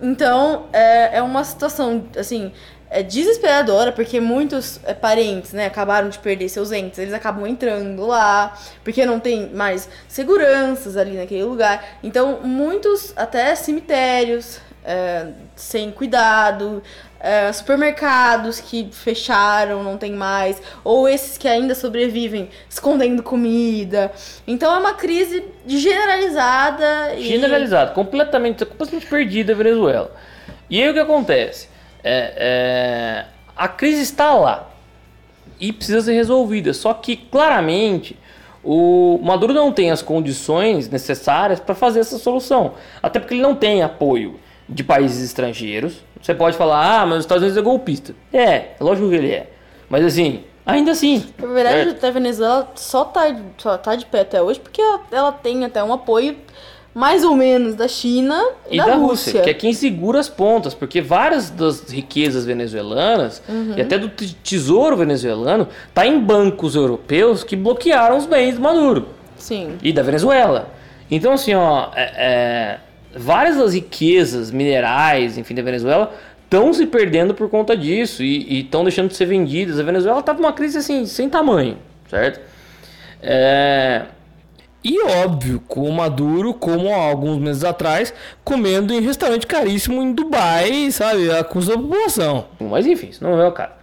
[0.03, 2.53] Então, é, é uma situação, assim,
[2.91, 8.05] é desesperadora, porque muitos é, parentes, né, acabaram de perder seus entes, eles acabam entrando
[8.05, 11.99] lá, porque não tem mais seguranças ali naquele lugar.
[12.03, 16.83] Então, muitos até cemitérios é, sem cuidado,
[17.21, 24.11] é, supermercados que fecharam, não tem mais, ou esses que ainda sobrevivem escondendo comida.
[24.47, 27.15] Então é uma crise generalizada.
[27.19, 27.95] Generalizada, e...
[27.95, 30.11] completamente, completamente perdida a Venezuela.
[30.69, 31.69] E aí o que acontece?
[32.03, 33.25] É, é,
[33.57, 34.71] a crise está lá
[35.59, 36.73] e precisa ser resolvida.
[36.73, 38.17] Só que claramente
[38.63, 43.55] o Maduro não tem as condições necessárias para fazer essa solução, até porque ele não
[43.55, 46.05] tem apoio de países estrangeiros.
[46.21, 48.15] Você pode falar, ah, mas os Estados Unidos é golpista.
[48.33, 49.51] É, é lógico que ele é.
[49.89, 51.27] Mas assim, ainda assim.
[51.39, 52.07] Na verdade, é.
[52.07, 55.83] a Venezuela só tá, só tá de pé até hoje porque ela, ela tem até
[55.83, 56.37] um apoio
[56.95, 60.19] mais ou menos da China e, e da, da Rússia, Rússia, que é quem segura
[60.19, 63.75] as pontas, porque várias das riquezas venezuelanas uhum.
[63.77, 69.09] e até do tesouro venezuelano tá em bancos europeus que bloquearam os bens do Maduro.
[69.37, 69.79] Sim.
[69.83, 70.71] E da Venezuela.
[71.11, 72.79] Então assim, ó, é, é,
[73.17, 76.13] várias das riquezas minerais, enfim, da Venezuela
[76.45, 79.79] estão se perdendo por conta disso e estão deixando de ser vendidas.
[79.79, 82.41] A Venezuela tá numa crise assim sem tamanho, certo?
[83.23, 84.07] É,
[84.83, 90.13] e óbvio, com o Maduro, como há alguns meses atrás, comendo em restaurante caríssimo em
[90.13, 91.31] Dubai, sabe?
[91.31, 92.47] A da população.
[92.59, 93.79] Mas enfim, isso não é o cara.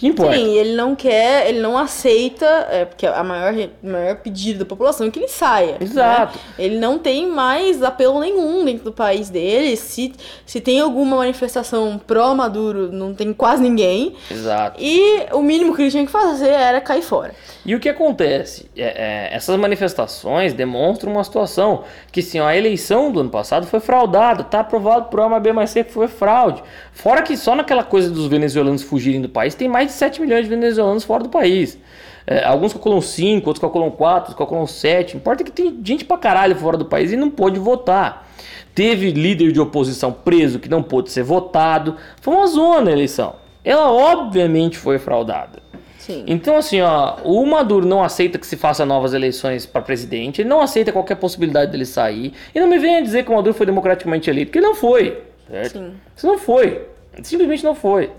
[0.00, 0.34] Que importa?
[0.34, 5.06] Sim, ele não quer, ele não aceita, é, porque a maior, maior pedido da população
[5.06, 5.76] é que ele saia.
[5.78, 6.38] Exato.
[6.38, 6.44] Né?
[6.58, 9.76] Ele não tem mais apelo nenhum dentro do país dele.
[9.76, 10.14] Se,
[10.46, 14.14] se tem alguma manifestação pró-Maduro, não tem quase ninguém.
[14.30, 14.80] Exato.
[14.82, 17.34] E o mínimo que ele tinha que fazer era cair fora.
[17.66, 18.70] E o que acontece?
[18.74, 23.80] É, é, essas manifestações demonstram uma situação que, sim, a eleição do ano passado foi
[23.80, 26.62] fraudada, tá aprovado por A B mais C que foi fraude.
[26.90, 30.44] Fora que só naquela coisa dos venezuelanos fugirem do país, tem mais de 7 milhões
[30.44, 31.78] de venezuelanos fora do país.
[32.26, 35.16] É, alguns calculam 5, outros calculam 4, outros calculam 7.
[35.16, 38.28] Importa que tem gente pra caralho fora do país e não pôde votar.
[38.74, 41.96] Teve líder de oposição preso que não pôde ser votado.
[42.20, 43.34] Foi uma zona a eleição.
[43.64, 45.60] Ela obviamente foi fraudada.
[45.98, 46.24] Sim.
[46.26, 50.48] Então, assim, ó, o Maduro não aceita que se faça novas eleições para presidente, ele
[50.48, 52.32] não aceita qualquer possibilidade dele sair.
[52.54, 55.22] E não me venha dizer que o Maduro foi democraticamente eleito, porque ele não foi.
[55.48, 55.72] Certo?
[55.72, 55.94] Sim.
[56.16, 56.86] Isso não foi.
[57.22, 58.10] Simplesmente não foi.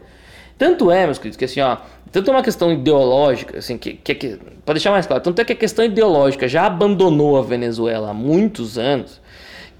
[0.61, 1.77] Tanto é, meus queridos, que assim, ó,
[2.11, 5.43] tanto é uma questão ideológica, assim, que, que, que para deixar mais claro, tanto é
[5.43, 9.19] que a questão ideológica já abandonou a Venezuela há muitos anos,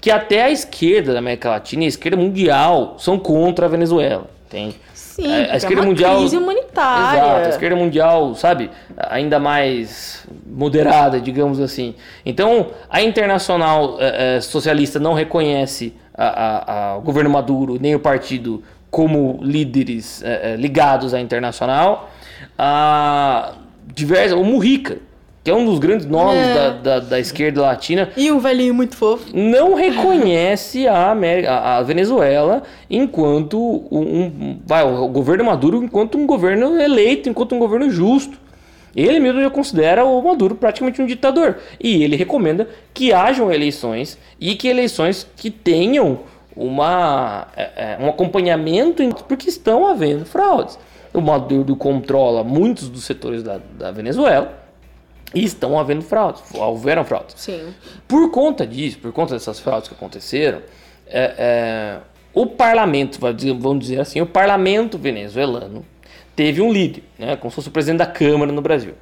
[0.00, 4.26] que até a esquerda da América Latina e a esquerda mundial são contra a Venezuela,
[4.48, 4.74] entende?
[4.92, 7.18] Sim, A- a porque esquerda é uma mundial- crise humanitária.
[7.20, 11.94] Exato, a esquerda mundial, sabe, ainda mais moderada, digamos assim.
[12.26, 17.94] Então, a internacional eh, eh, socialista não reconhece a- a- a- o governo Maduro nem
[17.94, 22.10] o partido como líderes eh, ligados à internacional.
[22.58, 23.54] A
[23.94, 24.98] diversa, o Mujica,
[25.42, 26.54] que é um dos grandes nomes É.
[26.54, 29.26] da, da, da esquerda latina, E um velhinho muito fofo.
[29.34, 33.58] não reconhece a, América, a Venezuela enquanto
[33.90, 38.38] um, um- vai, o governo Maduro enquanto um governo eleito, enquanto um governo justo.
[38.94, 41.56] Ele mesmo já considera o Maduro praticamente um ditador.
[41.82, 46.20] E ele recomenda que hajam eleições e que eleições que tenham
[46.56, 50.78] uma, é, é, um acompanhamento, porque estão havendo fraudes.
[51.12, 54.62] O Maduro controla muitos dos setores da, da Venezuela
[55.34, 57.34] e estão havendo fraudes, houveram fraudes.
[57.38, 57.74] Sim.
[58.06, 60.60] Por conta disso, por conta dessas fraudes que aconteceram,
[61.06, 61.98] é, é,
[62.34, 65.84] o parlamento, vamos dizer assim, o parlamento venezuelano
[66.34, 68.94] teve um líder, né, como se fosse o presidente da Câmara no Brasil.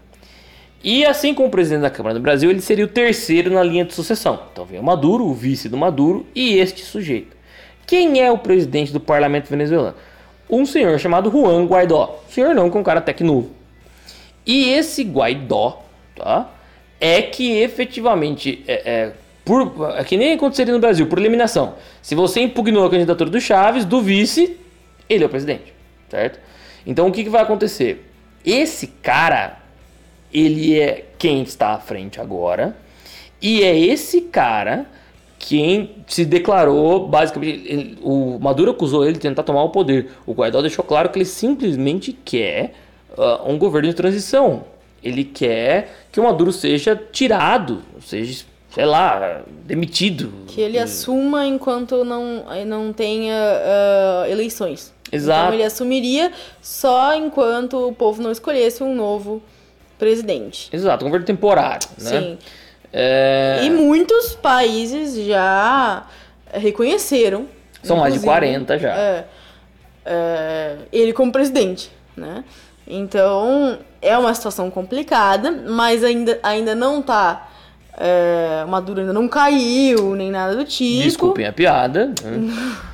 [0.83, 3.85] E assim como o presidente da Câmara do Brasil, ele seria o terceiro na linha
[3.85, 4.41] de sucessão.
[4.51, 7.37] Então vem o Maduro, o vice do Maduro e este sujeito.
[7.91, 9.97] Quem é o presidente do parlamento venezuelano?
[10.49, 12.23] Um senhor chamado Juan Guaidó.
[12.29, 13.51] Senhor não, que é um cara até que novo.
[14.47, 15.83] E esse Guaidó,
[16.15, 16.49] tá?
[17.01, 19.13] É que efetivamente é, é,
[19.45, 21.75] por, é que nem aconteceria no Brasil, por eliminação.
[22.01, 24.57] Se você impugnou a candidatura do Chaves, do vice,
[25.09, 25.75] ele é o presidente,
[26.09, 26.39] certo?
[26.87, 28.09] Então o que, que vai acontecer?
[28.45, 29.59] Esse cara,
[30.33, 32.77] ele é quem está à frente agora,
[33.43, 34.87] e é esse cara
[35.41, 40.11] quem se declarou, basicamente, ele- o Maduro acusou ele de tentar tomar o poder.
[40.27, 42.75] O Guaidó deixou claro que ele simplesmente quer
[43.19, 44.63] ah, um governo de transição.
[45.03, 50.31] Ele quer que o Maduro seja tirado, seja, sei lá, demitido.
[50.47, 54.93] Que ele assuma enquanto não, não tenha ah, eleições.
[55.11, 55.41] Exato.
[55.47, 56.31] Então ele assumiria
[56.63, 59.43] só enquanto o povo não escolhesse um novo
[59.99, 60.69] presidente.
[60.73, 62.11] Exato, um governo temporário, né?
[62.11, 62.39] Sim.
[62.93, 66.05] É, E muitos países já
[66.53, 67.47] reconheceram.
[67.83, 68.95] São mais de inclusive, 40 já.
[68.97, 69.25] é,
[70.05, 72.45] é, ele como presidente, né?
[72.87, 77.49] Então é uma situação complicada, mas ainda, ainda não tá.
[77.97, 81.03] É, Maduro ainda não caiu, nem nada do tipo.
[81.03, 82.11] Desculpem a piada.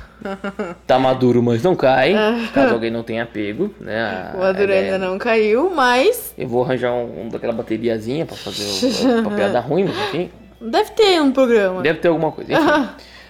[0.85, 2.13] tá maduro, mas não cai.
[2.53, 4.31] Caso alguém não tenha pego, né?
[4.33, 8.63] O Maduro ainda não caiu, mas Eu vou arranjar um, um daquela bateriazinha pra fazer
[8.63, 10.31] o, pra piada ruim, mas enfim.
[10.61, 11.81] deve ter um programa.
[11.81, 12.53] Deve ter alguma coisa.
[12.53, 12.89] Enfim.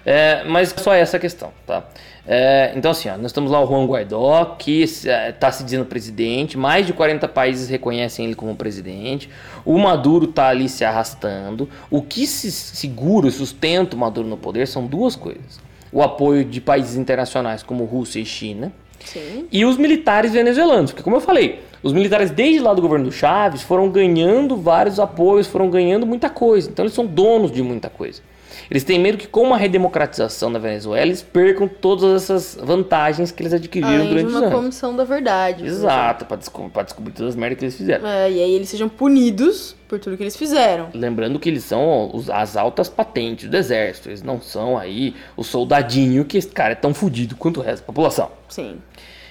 [0.10, 1.84] É, mas só essa questão, tá?
[2.26, 6.58] É, então, assim, ó, nós temos lá o Juan Guaidó, que está se dizendo presidente,
[6.58, 9.30] mais de 40 países reconhecem ele como presidente,
[9.66, 11.70] o Maduro está ali se arrastando.
[11.90, 15.60] O que se segura e sustenta o Maduro no poder são duas coisas:
[15.92, 18.72] o apoio de países internacionais como Rússia e China,
[19.04, 19.48] Sim.
[19.52, 23.12] e os militares venezuelanos, porque como eu falei, os militares desde lá do governo do
[23.12, 26.70] Chaves foram ganhando vários apoios, foram ganhando muita coisa.
[26.70, 28.22] Então eles são donos de muita coisa.
[28.70, 33.42] Eles têm medo que com a redemocratização da Venezuela eles percam todas essas vantagens que
[33.42, 34.54] eles adquiriram Além de durante os uma anos.
[34.54, 35.66] comissão da verdade.
[35.66, 36.38] Exato, para
[36.84, 38.06] descobrir todas as merdas que eles fizeram.
[38.08, 40.90] É, e aí eles sejam punidos por tudo que eles fizeram.
[40.94, 45.44] Lembrando que eles são os- as altas patentes do exército, eles não são aí o
[45.44, 48.30] soldadinho que esse cara é tão fudido quanto o resto da população.
[48.50, 48.78] Sim.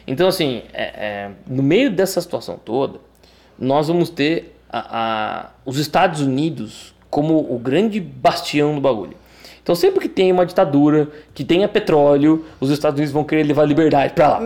[0.07, 2.99] Então, assim, é- é, no meio dessa situação toda,
[3.59, 9.17] nós vamos ter a- a- os Estados Unidos como o grande bastião do bagulho.
[9.67, 13.63] Então sempre que tem uma ditadura, que tenha petróleo, os Estados Unidos vão querer levar
[13.63, 14.41] a liberdade para lá.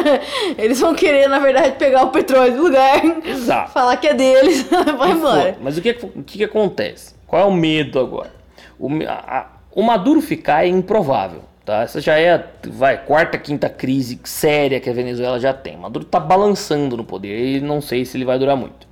[0.56, 3.68] Eles vão querer, na verdade, pegar o petróleo do lugar, Exato.
[3.76, 4.62] falar que é deles,
[4.96, 5.58] vai embora.
[5.60, 7.14] Mas o que, o que, acontece?
[7.26, 8.32] Qual é o medo agora?
[8.80, 11.42] O, a, o Maduro ficar é improvável.
[11.66, 11.82] Tá?
[11.82, 15.76] Essa já é a vai, quarta, quinta crise séria que a Venezuela já tem.
[15.76, 18.88] Maduro está balançando no poder e não sei se ele vai durar muito.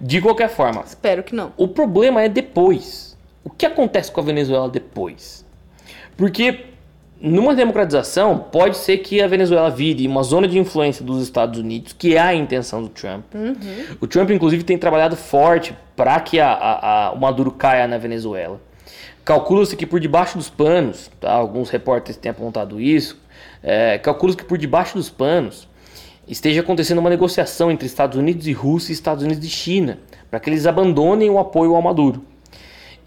[0.00, 0.84] De qualquer forma.
[0.86, 1.52] Espero que não.
[1.56, 3.09] O problema é depois.
[3.42, 5.46] O que acontece com a Venezuela depois?
[6.16, 6.70] Porque
[7.20, 11.92] numa democratização, pode ser que a Venezuela vire uma zona de influência dos Estados Unidos,
[11.92, 13.34] que é a intenção do Trump.
[13.34, 13.56] Uhum.
[14.00, 17.98] O Trump, inclusive, tem trabalhado forte para que a, a, a, o Maduro caia na
[17.98, 18.58] Venezuela.
[19.22, 21.30] Calcula-se que por debaixo dos panos, tá?
[21.30, 23.20] alguns repórteres têm apontado isso,
[23.62, 25.68] é, calcula-se que por debaixo dos panos
[26.26, 29.98] esteja acontecendo uma negociação entre Estados Unidos e Rússia e Estados Unidos e China,
[30.30, 32.24] para que eles abandonem o apoio ao Maduro.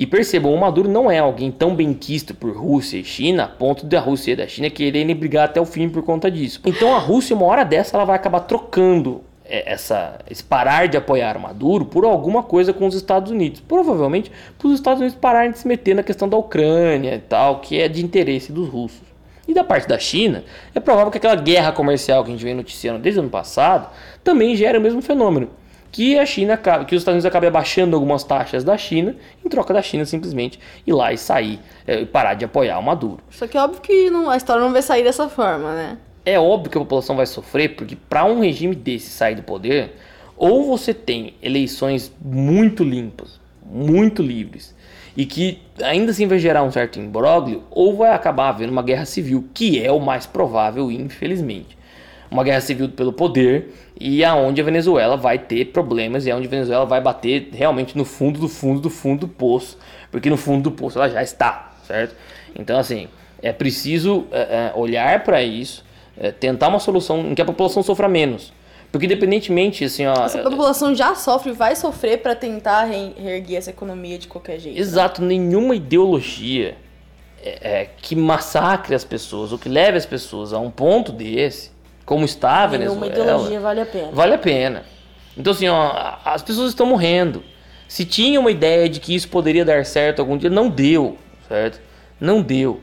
[0.03, 3.47] E percebam, o Maduro não é alguém tão bem quisto por Rússia e China, a
[3.47, 6.59] ponto da Rússia e da China quererem brigar até o fim por conta disso.
[6.65, 10.97] Então a Rússia, uma hora dessa, ela vai acabar trocando é, essa, esse parar de
[10.97, 13.61] apoiar o Maduro por alguma coisa com os Estados Unidos.
[13.61, 17.61] Provavelmente para os Estados Unidos pararem de se meter na questão da Ucrânia e tal,
[17.61, 19.07] que é de interesse dos russos.
[19.47, 20.43] E da parte da China,
[20.75, 23.87] é provável que aquela guerra comercial que a gente vem noticiando desde o ano passado
[24.21, 25.62] também gere o mesmo fenômeno
[25.93, 29.71] que a China, que os Estados Unidos acabem abaixando algumas taxas da China, em troca
[29.71, 33.19] da China simplesmente ir lá e sair é, e parar de apoiar o Maduro.
[33.29, 35.99] Só que é óbvio que não, a história não vai sair dessa forma, né?
[36.25, 39.95] É óbvio que a população vai sofrer, porque para um regime desse sair do poder,
[40.35, 44.75] ou você tem eleições muito limpas, muito livres,
[45.15, 49.05] e que ainda assim vai gerar um certo imbróglio, ou vai acabar havendo uma guerra
[49.05, 51.77] civil, que é o mais provável, infelizmente
[52.33, 56.49] uma guerra civil pelo poder e aonde a Venezuela vai ter problemas e aonde a
[56.49, 59.77] Venezuela vai bater realmente no fundo do fundo do fundo do poço,
[60.11, 62.15] porque no fundo do poço ela já está, certo?
[62.55, 63.07] Então assim
[63.41, 65.83] é preciso é, é, olhar para isso,
[66.17, 68.53] é, tentar uma solução em que a população sofra menos.
[68.89, 70.25] Porque independentemente, assim, ó.
[70.25, 74.75] Essa população já sofre vai sofrer para tentar reerguer essa economia de qualquer jeito.
[74.75, 74.81] Né?
[74.81, 75.29] Exato, né?
[75.29, 76.77] nenhuma ideologia
[77.43, 81.72] é, é, que massacre as pessoas ou que leve as pessoas a um ponto desse
[82.05, 83.07] como está a Venezuela.
[83.07, 84.09] Ideologia vale a pena.
[84.11, 84.83] Vale a pena.
[85.37, 87.43] Então, assim, ó, as pessoas estão morrendo.
[87.87, 91.79] Se tinha uma ideia de que isso poderia dar certo algum dia, não deu, certo?
[92.19, 92.81] Não deu.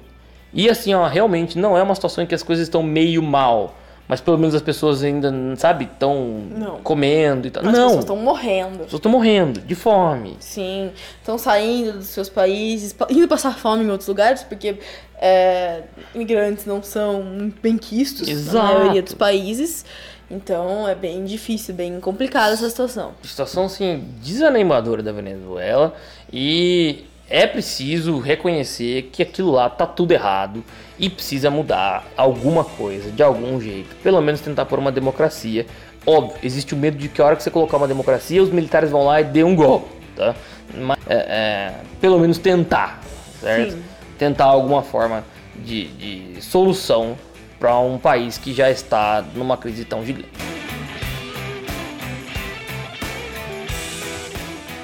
[0.52, 3.76] E assim, ó, realmente não é uma situação em que as coisas estão meio mal.
[4.10, 6.42] Mas pelo menos as pessoas ainda, sabe, estão
[6.82, 7.64] comendo e tal.
[7.64, 7.78] As não.
[7.78, 8.70] As pessoas estão morrendo.
[8.70, 10.36] As pessoas estão morrendo, de fome.
[10.40, 10.90] Sim.
[11.20, 14.78] Estão saindo dos seus países, indo passar fome em outros lugares, porque
[15.14, 18.56] é, imigrantes não são bem quistos Exato.
[18.56, 19.84] na maioria dos países.
[20.28, 23.12] Então é bem difícil, bem complicada essa situação.
[23.22, 25.94] Situação assim desanimadora da Venezuela
[26.32, 30.62] e é preciso reconhecer que aquilo lá tá tudo errado
[30.98, 35.64] e precisa mudar alguma coisa de algum jeito, pelo menos tentar pôr uma democracia.
[36.04, 38.90] Óbvio, existe o medo de que a hora que você colocar uma democracia, os militares
[38.90, 40.34] vão lá e dê um golpe, tá?
[40.74, 43.00] Mas, é, é, pelo menos tentar,
[43.40, 43.72] certo?
[43.72, 43.90] Sim
[44.20, 45.24] tentar alguma forma
[45.64, 47.16] de, de solução
[47.58, 50.28] para um país que já está numa crise tão gigante.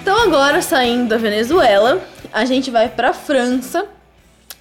[0.00, 2.00] Então agora saindo da Venezuela,
[2.32, 3.86] a gente vai para França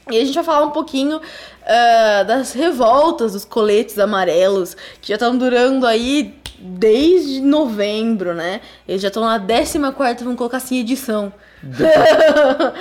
[0.10, 5.16] e a gente vai falar um pouquinho uh, das revoltas dos coletes amarelos que já
[5.16, 8.62] estão durando aí desde novembro, né?
[8.88, 12.72] Eles já estão na 14 quarta, vamos colocar assim, edição da,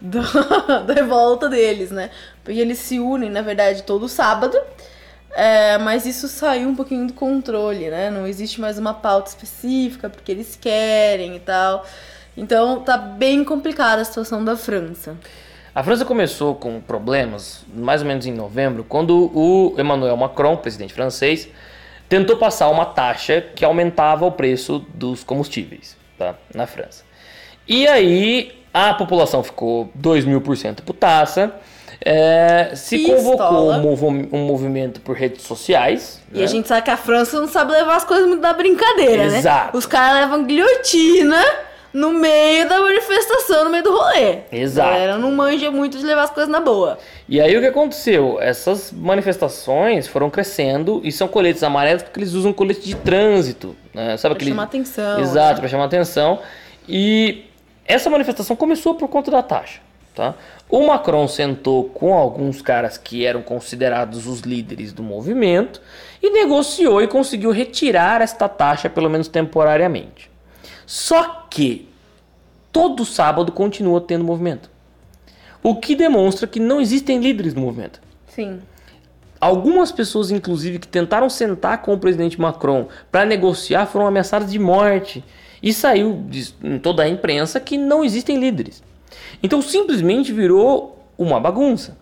[0.00, 2.10] da, da revolta deles, né?
[2.42, 4.56] Porque eles se unem, na verdade, todo sábado.
[5.34, 8.10] É, mas isso saiu um pouquinho do controle, né?
[8.10, 11.86] Não existe mais uma pauta específica porque eles querem e tal.
[12.36, 15.16] Então tá bem complicada a situação da França.
[15.74, 20.92] A França começou com problemas mais ou menos em novembro, quando o Emmanuel Macron, presidente
[20.92, 21.48] francês,
[22.08, 26.34] tentou passar uma taxa que aumentava o preço dos combustíveis tá?
[26.54, 27.04] na França.
[27.66, 31.54] E aí a população ficou 2 mil por cento putaça.
[32.04, 33.78] É, se Pistola.
[33.78, 36.20] convocou um, um, movimento por redes sociais.
[36.32, 36.44] E né?
[36.44, 39.38] a gente sabe que a França não sabe levar as coisas muito da brincadeira, né?
[39.38, 39.66] Exato.
[39.66, 39.70] né?
[39.74, 41.40] Os caras levam guilhotina
[41.92, 44.38] no meio da manifestação, no meio do rolê.
[44.50, 44.88] Exato.
[44.88, 46.98] A galera não manja muito de levar as coisas na boa.
[47.28, 48.38] E aí o que aconteceu?
[48.40, 53.76] Essas manifestações foram crescendo e são coletes amarelos porque eles usam colete de trânsito.
[53.92, 54.16] Né?
[54.16, 54.50] Sabe pra aquele...
[54.50, 55.20] chamar atenção.
[55.20, 55.60] Exato, né?
[55.60, 56.38] para chamar atenção.
[56.88, 57.44] E
[57.84, 59.80] essa manifestação começou por conta da taxa.
[60.14, 60.34] Tá?
[60.68, 65.80] O Macron sentou com alguns caras que eram considerados os líderes do movimento
[66.22, 70.31] e negociou e conseguiu retirar esta taxa, pelo menos temporariamente.
[70.92, 71.88] Só que
[72.70, 74.70] todo sábado continua tendo movimento.
[75.62, 77.98] O que demonstra que não existem líderes no movimento.
[78.26, 78.60] Sim.
[79.40, 84.58] Algumas pessoas, inclusive, que tentaram sentar com o presidente Macron para negociar foram ameaçadas de
[84.58, 85.24] morte.
[85.62, 86.26] E saiu
[86.62, 88.82] em toda a imprensa que não existem líderes.
[89.42, 91.96] Então simplesmente virou uma bagunça.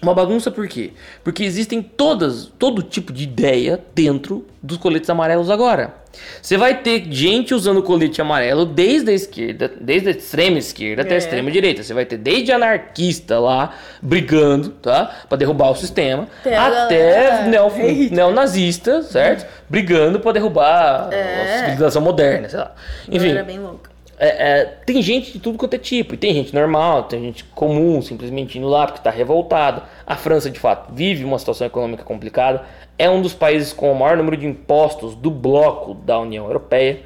[0.00, 0.92] Uma bagunça por quê?
[1.24, 5.94] Porque existem todas, todo tipo de ideia dentro dos coletes amarelos agora.
[6.40, 11.04] Você vai ter gente usando colete amarelo desde a esquerda, desde a extrema esquerda é.
[11.04, 11.18] até a é.
[11.18, 11.82] extrema direita.
[11.82, 15.22] Você vai ter desde anarquista lá brigando, tá?
[15.28, 17.70] Para derrubar o sistema, até, até neo,
[18.10, 19.46] neonazista, certo?
[19.68, 21.42] Brigando para derrubar é.
[21.42, 22.74] a civilização moderna, sei lá.
[23.10, 23.30] Enfim.
[23.30, 23.87] Era bem louco.
[24.18, 27.44] É, é, tem gente de tudo quanto é tipo, e tem gente normal, tem gente
[27.44, 29.82] comum, simplesmente indo lá porque está revoltado.
[30.06, 32.64] A França, de fato, vive uma situação econômica complicada,
[32.98, 37.00] é um dos países com o maior número de impostos do bloco da União Europeia.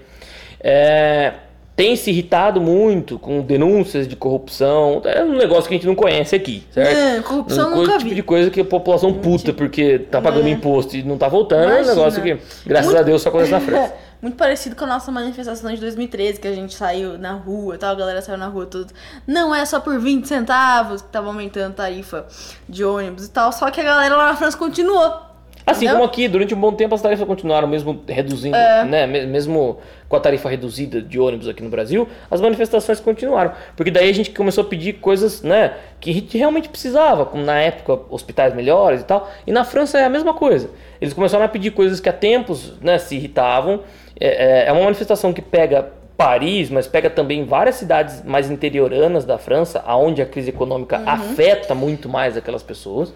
[0.59, 1.35] É,
[1.77, 5.03] tem se irritado muito com denúncias de corrupção.
[5.05, 6.97] É um negócio que a gente não conhece aqui, certo?
[6.97, 8.15] É, corrupção um nunca tipo vi.
[8.15, 10.51] de coisa que a população puta porque tá pagando é.
[10.51, 11.65] imposto e não tá voltando.
[11.65, 11.81] Imagina.
[11.81, 13.01] É um negócio que, graças muito...
[13.01, 13.95] a Deus, só acontece na França.
[14.23, 17.79] Muito parecido com a nossa manifestação de 2013, que a gente saiu na rua e
[17.79, 18.95] tal, a galera saiu na rua tudo.
[19.27, 22.25] Não é só por 20 centavos que tava aumentando a tarifa
[22.69, 25.33] de ônibus e tal, só que a galera lá na França continuou.
[25.67, 25.95] Assim Entendeu?
[25.95, 28.85] como aqui, durante um bom tempo as tarifas continuaram mesmo reduzindo, é.
[28.85, 29.07] né?
[29.07, 33.53] Mesmo com a tarifa reduzida de ônibus aqui no Brasil, as manifestações continuaram.
[33.77, 35.75] Porque daí a gente começou a pedir coisas, né?
[36.01, 39.31] Que a gente realmente precisava, como na época hospitais melhores e tal.
[39.47, 40.71] E na França é a mesma coisa.
[41.03, 43.81] Eles começaram a pedir coisas que há tempos né, se irritavam
[44.21, 49.25] é, é, é uma manifestação que pega Paris, mas pega também várias cidades mais interioranas
[49.25, 51.09] da França, aonde a crise econômica uhum.
[51.09, 53.13] afeta muito mais aquelas pessoas.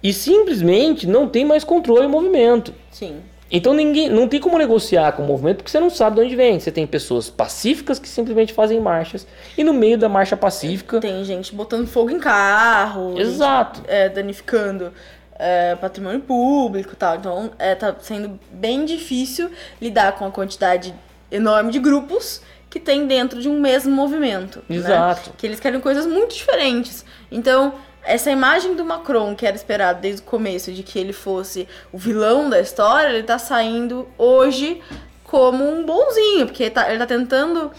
[0.00, 2.72] E simplesmente não tem mais controle do movimento.
[2.92, 3.16] Sim.
[3.50, 6.36] Então ninguém não tem como negociar com o movimento porque você não sabe de onde
[6.36, 6.60] vem.
[6.60, 9.26] Você tem pessoas pacíficas que simplesmente fazem marchas
[9.58, 14.08] e no meio da marcha pacífica tem gente botando fogo em carro, exato, gente, é,
[14.08, 14.92] danificando
[15.40, 17.16] é, patrimônio público e tal.
[17.16, 20.94] Então, é, tá sendo bem difícil lidar com a quantidade
[21.32, 24.62] enorme de grupos que tem dentro de um mesmo movimento.
[24.68, 24.76] Né?
[24.76, 25.30] Exato.
[25.30, 25.36] Né?
[25.38, 27.04] Que eles querem coisas muito diferentes.
[27.32, 27.74] Então,
[28.04, 31.98] essa imagem do Macron, que era esperado desde o começo, de que ele fosse o
[31.98, 34.80] vilão da história, ele tá saindo hoje
[35.24, 37.70] como um bonzinho, porque ele tá, ele tá tentando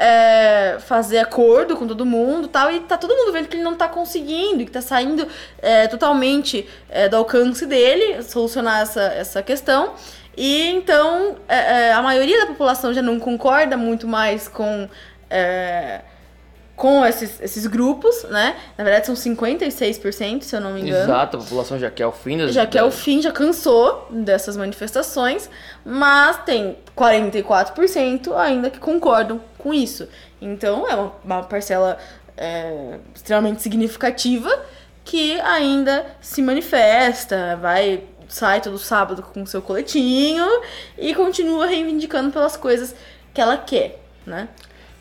[0.00, 3.74] é, fazer acordo com todo mundo tal, e tá todo mundo vendo que ele não
[3.74, 5.28] tá conseguindo, que tá saindo
[5.58, 9.92] é, totalmente é, do alcance dele solucionar essa, essa questão.
[10.34, 14.88] E então é, é, a maioria da população já não concorda muito mais com
[15.28, 16.00] é,
[16.80, 18.56] com esses, esses grupos, né?
[18.78, 21.04] Na verdade são 56%, se eu não me engano.
[21.04, 22.54] Exato, a população já quer o fim das...
[22.54, 25.50] Já quer o fim, já cansou dessas manifestações,
[25.84, 30.08] mas tem 44% ainda que concordam com isso.
[30.40, 31.98] Então é uma, uma parcela
[32.34, 34.48] é, extremamente significativa
[35.04, 40.46] que ainda se manifesta, vai sai todo sábado com seu coletinho
[40.96, 42.94] e continua reivindicando pelas coisas
[43.34, 44.48] que ela quer, né?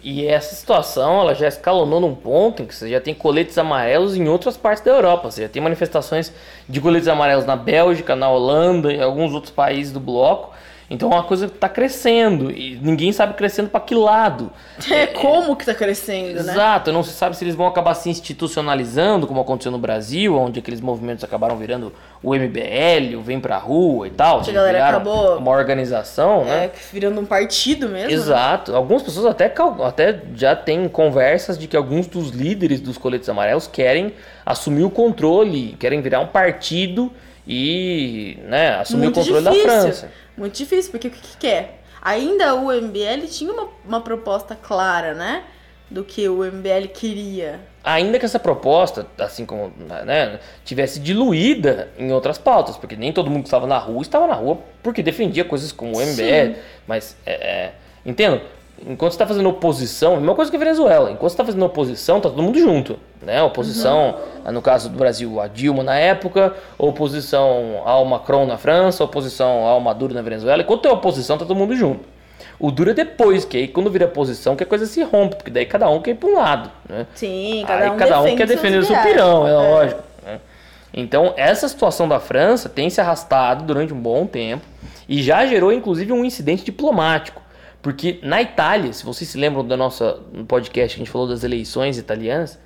[0.01, 4.15] E essa situação ela já escalonou num ponto em que você já tem coletes amarelos
[4.15, 5.29] em outras partes da Europa.
[5.29, 6.31] Você já tem manifestações
[6.67, 10.53] de coletes amarelos na Bélgica, na Holanda e alguns outros países do bloco.
[10.89, 14.51] Então é uma coisa que está crescendo e ninguém sabe crescendo para que lado.
[14.89, 16.51] É, como que está crescendo, né?
[16.51, 20.59] Exato, não se sabe se eles vão acabar se institucionalizando, como aconteceu no Brasil, onde
[20.59, 24.41] aqueles movimentos acabaram virando o MBL, o Vem Pra Rua e tal.
[24.41, 25.37] Que a galera acabou...
[25.37, 26.65] Uma organização, né?
[26.65, 28.09] É, virando um partido mesmo.
[28.09, 28.13] Né?
[28.13, 28.71] Exato.
[28.71, 28.77] Né?
[28.77, 29.53] Algumas pessoas até,
[29.85, 34.13] até já têm conversas de que alguns dos líderes dos coletes amarelos querem
[34.45, 37.11] assumir o controle, querem virar um partido
[37.51, 39.65] e né, assumir Muito o controle difícil.
[39.67, 40.11] da França.
[40.37, 41.81] Muito difícil, porque o que, que quer?
[41.99, 45.43] Ainda o MBL tinha uma, uma proposta clara, né?
[45.89, 47.59] Do que o MBL queria.
[47.83, 49.73] Ainda que essa proposta, assim como,
[50.05, 54.27] né, tivesse diluída em outras pautas, porque nem todo mundo que estava na rua estava
[54.27, 56.55] na rua porque defendia coisas como o MBL, Sim.
[56.85, 57.73] mas, é, é,
[58.05, 58.39] entendo?
[58.79, 61.65] Enquanto você está fazendo oposição, a mesma coisa que a Venezuela, enquanto você está fazendo
[61.65, 62.99] oposição, tá todo mundo junto.
[63.21, 63.41] Né?
[63.43, 64.15] Oposição,
[64.45, 64.51] uhum.
[64.51, 69.79] no caso do Brasil, a Dilma na época, oposição ao Macron na França, oposição ao
[69.81, 70.61] Maduro na Venezuela.
[70.61, 72.05] Enquanto tem oposição, tá todo mundo junto.
[72.57, 75.51] O duro é depois, que aí quando vira oposição, que a coisa se rompe, porque
[75.51, 76.71] daí cada um quer ir para um lado.
[76.87, 77.05] Né?
[77.15, 79.53] Sim, cada aí um, cada um quer defender o seu pirão, é, é.
[79.53, 80.03] lógico.
[80.25, 80.39] Né?
[80.93, 84.65] Então, essa situação da França tem se arrastado durante um bom tempo
[85.07, 87.41] e já gerou, inclusive, um incidente diplomático.
[87.81, 90.03] Porque na Itália, se vocês se lembram do nosso
[90.47, 92.59] podcast que a gente falou das eleições italianas,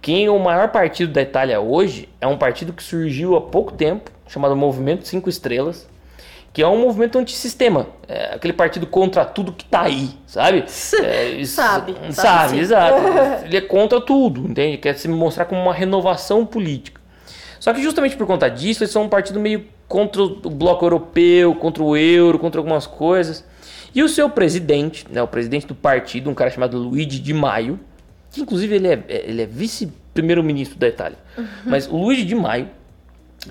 [0.00, 3.72] quem é o maior partido da Itália hoje é um partido que surgiu há pouco
[3.72, 5.88] tempo, chamado Movimento Cinco Estrelas,
[6.52, 7.86] que é um movimento antissistema.
[8.06, 10.64] É aquele partido contra tudo que tá aí, sabe?
[11.02, 11.92] É, isso, sabe.
[11.92, 12.96] Sabe, sabe exato.
[13.44, 14.78] Ele é contra tudo, entende?
[14.78, 17.00] Quer se mostrar como uma renovação política.
[17.60, 21.54] Só que justamente por conta disso, eles são um partido meio contra o bloco europeu,
[21.54, 23.44] contra o euro, contra algumas coisas.
[23.94, 27.80] E o seu presidente, né, o presidente do partido, um cara chamado Luigi Di Maio,
[28.30, 31.18] que inclusive ele é, ele é vice-primeiro-ministro da Itália.
[31.36, 31.46] Uhum.
[31.64, 32.68] Mas o Luigi Di Maio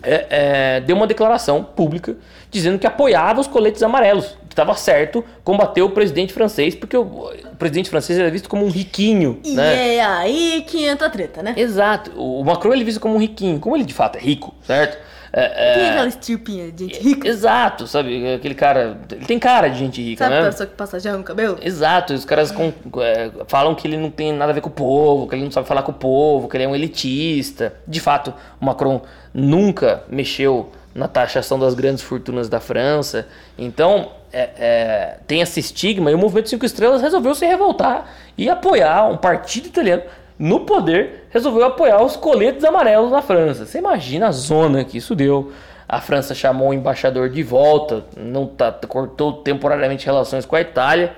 [0.03, 2.15] é, é, deu uma declaração pública
[2.51, 7.01] dizendo que apoiava os coletes amarelos, que estava certo combater o presidente francês, porque o,
[7.01, 9.39] o, presidente francês era visto como um riquinho.
[9.43, 9.95] E né?
[9.95, 11.53] é aí que entra a treta, né?
[11.57, 12.11] Exato.
[12.15, 14.97] O Macron ele é visto como um riquinho, como ele de fato é rico, certo?
[15.31, 15.73] É, é...
[15.73, 17.27] Tem aquela estripinha de gente rica.
[17.27, 18.33] Exato, sabe?
[18.33, 18.97] Aquele cara.
[19.11, 20.37] Ele tem cara de gente rica, sabe né?
[20.37, 21.57] Sabe a pessoa que passa gel no cabelo?
[21.61, 22.71] Exato, os caras com,
[23.01, 25.51] é, falam que ele não tem nada a ver com o povo, que ele não
[25.51, 27.73] sabe falar com o povo, que ele é um elitista.
[27.87, 29.01] De fato, o Macron
[29.33, 33.27] nunca mexeu na taxação das grandes fortunas da França.
[33.57, 38.49] Então, é, é, tem esse estigma e o Movimento Cinco Estrelas resolveu se revoltar e
[38.49, 40.03] apoiar um partido italiano
[40.39, 43.65] no poder, resolveu apoiar os coletes amarelos na França.
[43.65, 45.51] Você imagina a zona que isso deu.
[45.89, 51.13] A França chamou o embaixador de volta, não tá, cortou temporariamente relações com a Itália.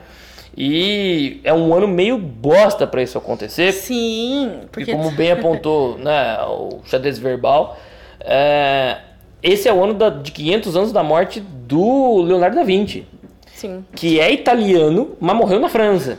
[0.56, 3.72] E é um ano meio bosta para isso acontecer.
[3.72, 4.92] Sim, porque...
[4.92, 7.78] E como bem apontou né, o xadrez verbal,
[8.20, 8.98] é,
[9.42, 13.06] esse é o ano da, de 500 anos da morte do Leonardo da Vinci.
[13.54, 13.84] Sim.
[13.96, 16.18] Que é italiano, mas morreu na França.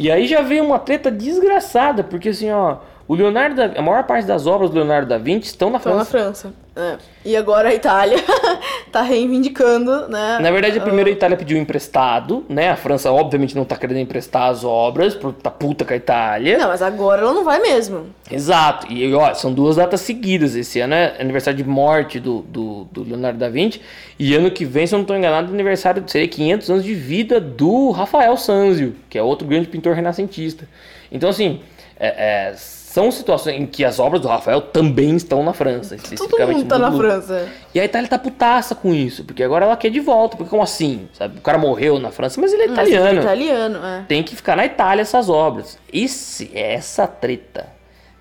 [0.00, 4.04] E aí já veio uma treta desgraçada, porque assim, ó, o Leonardo da, a maior
[4.04, 6.18] parte das obras do Leonardo da Vinci estão na estão França.
[6.18, 6.54] na França.
[6.80, 6.96] É.
[7.22, 8.16] E agora a Itália
[8.90, 10.38] tá reivindicando, né?
[10.40, 12.70] Na verdade, a primeira a Itália pediu emprestado, né?
[12.70, 16.56] A França, obviamente, não tá querendo emprestar as obras, tá puta com a Itália.
[16.56, 18.06] Não, mas agora ela não vai mesmo.
[18.30, 18.90] Exato.
[18.90, 20.56] E, ó, são duas datas seguidas.
[20.56, 23.82] Esse ano é aniversário de morte do, do, do Leonardo da Vinci.
[24.18, 26.94] E ano que vem, se eu não tô enganado, é aniversário, seria 500 anos de
[26.94, 30.66] vida do Rafael Sanzio, que é outro grande pintor renascentista.
[31.12, 31.60] Então, assim,
[31.98, 32.54] é, é
[32.90, 35.96] são situações em que as obras do Rafael também estão na França.
[36.16, 37.48] Todo mundo tá na França.
[37.72, 40.36] E a Itália tá putaça com isso, porque agora ela quer de volta.
[40.36, 41.08] Porque como assim?
[41.12, 41.38] Sabe?
[41.38, 43.08] O cara morreu na França, mas ele é mas italiano.
[43.08, 44.04] Ele é italiano, é.
[44.08, 45.78] Tem que ficar na Itália essas obras.
[45.92, 47.68] E se essa treta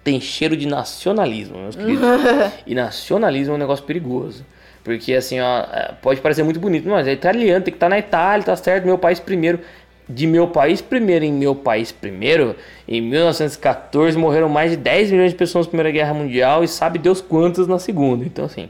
[0.03, 2.07] tem cheiro de nacionalismo, meus queridos.
[2.67, 4.45] e nacionalismo é um negócio perigoso.
[4.83, 7.89] Porque assim, ó, é, pode parecer muito bonito, mas é italiano, tem que estar tá
[7.89, 9.61] na Itália, tá certo, meu país primeiro
[10.09, 12.55] de meu país primeiro em meu país primeiro,
[12.87, 16.97] em 1914 morreram mais de 10 milhões de pessoas na Primeira Guerra Mundial e sabe
[16.97, 18.25] Deus quantas na Segunda.
[18.25, 18.67] Então, assim,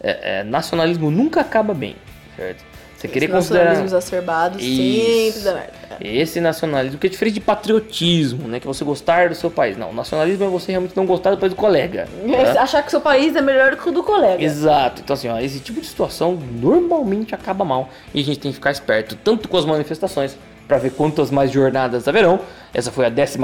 [0.00, 1.96] é, é, nacionalismo nunca acaba bem,
[2.36, 2.62] certo?
[2.96, 3.64] Você querer considerar.
[3.64, 5.72] Nacionalismo exacerbado sempre dá merda.
[6.00, 8.58] Esse nacionalismo, que é diferente de patriotismo, né?
[8.58, 9.76] Que é você gostar do seu país.
[9.76, 12.08] Não, nacionalismo é você realmente não gostar do país do colega.
[12.26, 14.42] É, achar que seu país é melhor que o do colega.
[14.42, 15.02] Exato.
[15.04, 17.90] Então, assim, ó, esse tipo de situação normalmente acaba mal.
[18.14, 20.36] E a gente tem que ficar esperto, tanto com as manifestações
[20.66, 22.40] para ver quantas mais jornadas haverão.
[22.72, 23.38] Essa foi a 14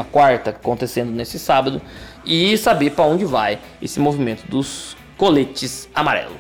[0.47, 1.81] acontecendo nesse sábado
[2.25, 6.37] e saber para onde vai esse movimento dos coletes amarelos.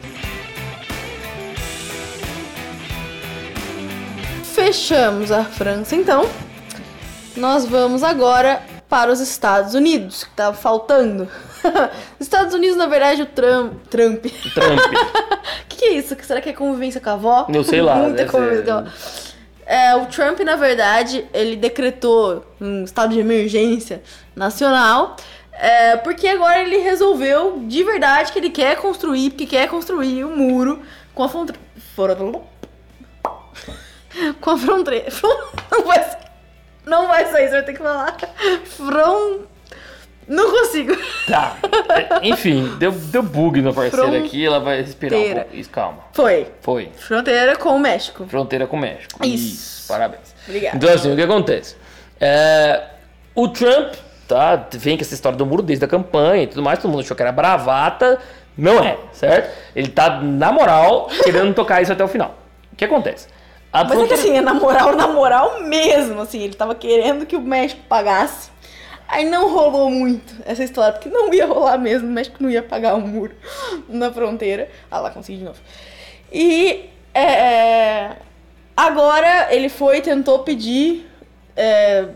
[4.43, 6.28] Fechamos a França então.
[7.37, 11.26] Nós vamos agora para os Estados Unidos, que estava faltando.
[12.20, 13.72] Os Estados Unidos, na verdade, o Trump.
[13.89, 14.26] Trump.
[14.53, 14.80] Trump.
[14.80, 16.14] O que, que, é isso?
[16.20, 17.47] Será que é convivência com a avó?
[17.53, 17.97] Eu sei lá.
[18.03, 18.91] Muita convivência com a avó.
[19.73, 24.03] É, o Trump, na verdade, ele decretou um estado de emergência
[24.37, 25.16] nacional.
[25.51, 30.37] É, porque agora ele resolveu de verdade que ele quer construir, porque quer construir um
[30.37, 30.83] muro
[31.14, 31.59] com a fronteira.
[34.43, 35.07] Com a fronteira.
[35.73, 36.18] Não vai,
[36.85, 38.14] não vai sair, você vai ter que falar.
[38.66, 39.41] Front.
[40.29, 40.97] Não consigo.
[41.27, 41.57] Tá.
[42.23, 44.25] Enfim, deu, deu bug na parceira Fronteira.
[44.25, 45.57] aqui, ela vai respirar um pouco.
[45.57, 45.99] Isso, calma.
[46.12, 46.47] Foi.
[46.61, 46.91] Foi.
[46.97, 48.27] Fronteira com o México.
[48.27, 49.25] Fronteira com o México.
[49.25, 49.55] Isso.
[49.55, 49.89] Isso.
[49.89, 50.35] Parabéns.
[50.47, 50.77] Obrigada.
[50.77, 51.77] Então, assim, o que acontece?
[52.20, 52.83] É,
[53.35, 53.95] o Trump,
[54.29, 54.68] tá?
[54.73, 57.16] Vem com essa história do muro desde a campanha e tudo mais, todo mundo achou
[57.16, 58.18] que era bravata.
[58.57, 59.51] Não é, certo?
[59.75, 62.37] Ele tá, na moral, querendo tocar isso até o final.
[62.73, 63.27] O que acontece?
[63.73, 64.14] A Mas fronteira...
[64.14, 67.41] é que assim, é na moral, na moral mesmo, assim, ele tava querendo que o
[67.41, 68.52] México pagasse
[69.13, 72.63] Aí não rolou muito essa história, porque não ia rolar mesmo, o México não ia
[72.63, 73.37] pagar o um muro
[73.87, 74.71] na fronteira.
[74.91, 75.61] Ah lá, consegui de novo.
[76.33, 78.17] E é, é,
[78.75, 81.07] agora ele foi tentou pedir
[81.55, 82.09] é,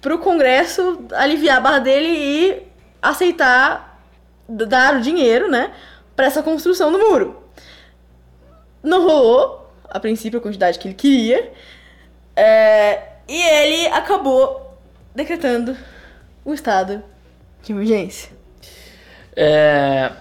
[0.00, 2.62] pro Congresso aliviar a barra dele e
[3.00, 4.04] aceitar
[4.48, 5.72] dar o dinheiro, né,
[6.16, 7.44] para essa construção do muro.
[8.82, 11.52] Não rolou, a princípio, a quantidade que ele queria.
[12.34, 14.76] É, e ele acabou
[15.14, 15.76] decretando
[16.44, 17.02] o estado
[17.62, 18.30] de emergência.
[19.36, 20.12] É...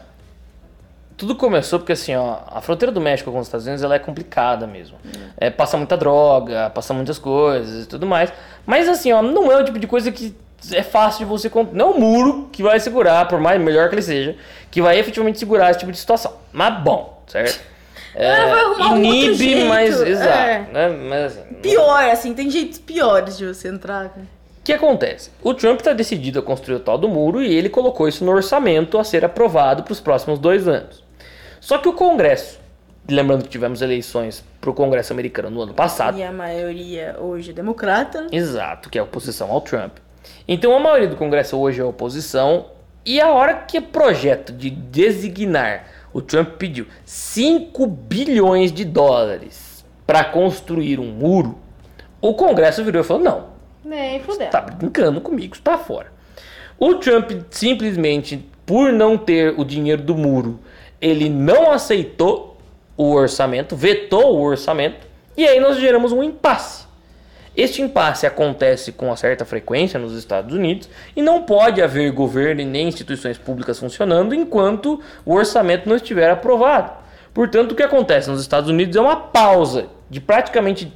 [1.16, 4.00] tudo começou porque assim, ó, a fronteira do México com os Estados Unidos ela é
[4.00, 4.98] complicada mesmo.
[5.38, 8.32] É, passa muita droga, passa muitas coisas e tudo mais.
[8.66, 10.36] Mas assim, ó, não é o tipo de coisa que
[10.72, 13.96] é fácil de você não é o muro que vai segurar, por mais melhor que
[13.96, 14.36] ele seja,
[14.72, 16.38] que vai efetivamente segurar esse tipo de situação.
[16.52, 17.60] Mas bom, certo?
[18.16, 20.68] É, vai arrumar inibe, um mas exato, é.
[20.72, 20.90] né?
[20.90, 24.14] Mas assim, pior, assim, tem jeitos piores de você entrar.
[24.64, 25.30] O que acontece?
[25.44, 28.32] O Trump está decidido a construir o tal do muro e ele colocou isso no
[28.32, 31.04] orçamento a ser aprovado para os próximos dois anos.
[31.60, 32.62] Só que o Congresso,
[33.10, 36.18] lembrando que tivemos eleições para o Congresso americano no ano passado.
[36.18, 38.28] E a maioria hoje é democrata.
[38.32, 39.98] Exato, que é a oposição ao Trump.
[40.48, 42.68] Então a maioria do Congresso hoje é oposição.
[43.06, 49.84] E a hora que é projeto de designar, o Trump pediu 5 bilhões de dólares
[50.08, 51.60] para construir um muro,
[52.22, 53.53] o Congresso virou e falou: não.
[53.84, 54.50] Nem fudeu.
[54.50, 56.12] Tá brincando comigo, está fora.
[56.80, 60.60] O Trump simplesmente, por não ter o dinheiro do muro,
[61.00, 62.58] ele não aceitou
[62.96, 66.86] o orçamento, vetou o orçamento, e aí nós geramos um impasse.
[67.56, 72.62] Este impasse acontece com uma certa frequência nos Estados Unidos e não pode haver governo
[72.62, 76.92] e nem instituições públicas funcionando enquanto o orçamento não estiver aprovado.
[77.32, 80.92] Portanto, o que acontece nos Estados Unidos é uma pausa de praticamente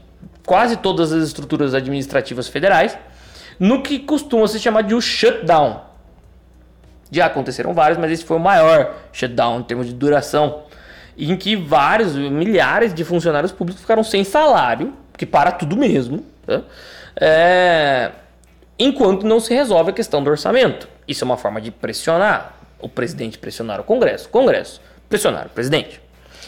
[0.47, 2.97] quase todas as estruturas administrativas federais
[3.59, 5.81] no que costuma se chamar de um shutdown.
[7.11, 10.63] Já aconteceram vários, mas esse foi o maior shutdown em termos de duração,
[11.17, 16.63] em que vários, milhares de funcionários públicos ficaram sem salário, que para tudo mesmo, né?
[17.19, 18.11] É,
[18.79, 20.87] enquanto não se resolve a questão do orçamento.
[21.07, 24.29] Isso é uma forma de pressionar o presidente, pressionar o Congresso.
[24.29, 24.79] Congresso,
[25.09, 25.99] pressionar o presidente.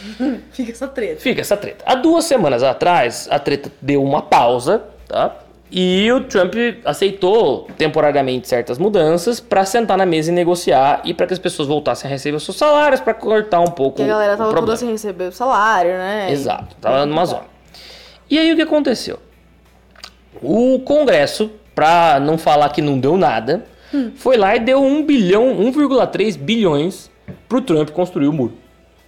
[0.52, 1.22] Fica essa treta.
[1.22, 1.84] Fica essa treta.
[1.86, 5.36] Há duas semanas atrás, a treta deu uma pausa, tá?
[5.72, 11.28] E o Trump aceitou temporariamente certas mudanças para sentar na mesa e negociar e para
[11.28, 14.14] que as pessoas voltassem a receber os seus salários para cortar um pouco Porque a
[14.14, 16.32] galera tava toda sem receber o salário, né?
[16.32, 17.46] Exato, tava numa zona.
[18.28, 19.20] E aí o que aconteceu?
[20.42, 24.12] O Congresso, para não falar que não deu nada, hum.
[24.16, 27.12] foi lá e deu 1 bilhão, 1,3 bilhões
[27.48, 28.58] para o Trump construir o muro,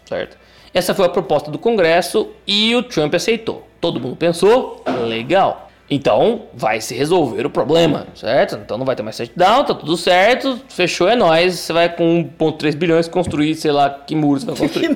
[0.05, 0.37] certo?
[0.73, 3.67] Essa foi a proposta do Congresso e o Trump aceitou.
[3.79, 5.69] Todo mundo pensou, legal.
[5.89, 8.55] Então vai se resolver o problema, certo?
[8.55, 11.59] Então não vai ter mais shutdown, tá tudo certo, fechou, é nóis.
[11.59, 14.55] Você vai com 1,3 bilhões construir, sei lá, que muro você vai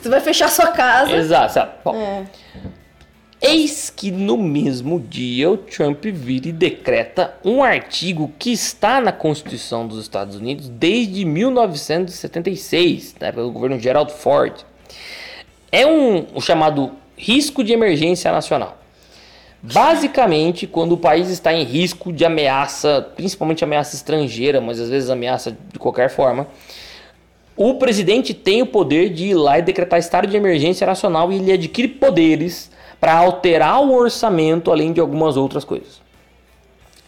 [0.00, 1.10] você vai fechar sua casa.
[1.16, 1.72] Exato, sabe?
[1.84, 2.24] Bom, é.
[3.42, 9.12] Eis que no mesmo dia o Trump vira e decreta um artigo que está na
[9.12, 14.64] Constituição dos Estados Unidos desde 1976, né, pelo governo Gerald Ford.
[15.74, 18.78] É um, chamado risco de emergência nacional.
[19.60, 25.10] Basicamente, quando o país está em risco de ameaça, principalmente ameaça estrangeira, mas às vezes
[25.10, 26.46] ameaça de qualquer forma,
[27.56, 31.38] o presidente tem o poder de ir lá e decretar estado de emergência nacional e
[31.38, 32.70] ele adquire poderes
[33.00, 36.03] para alterar o orçamento, além de algumas outras coisas.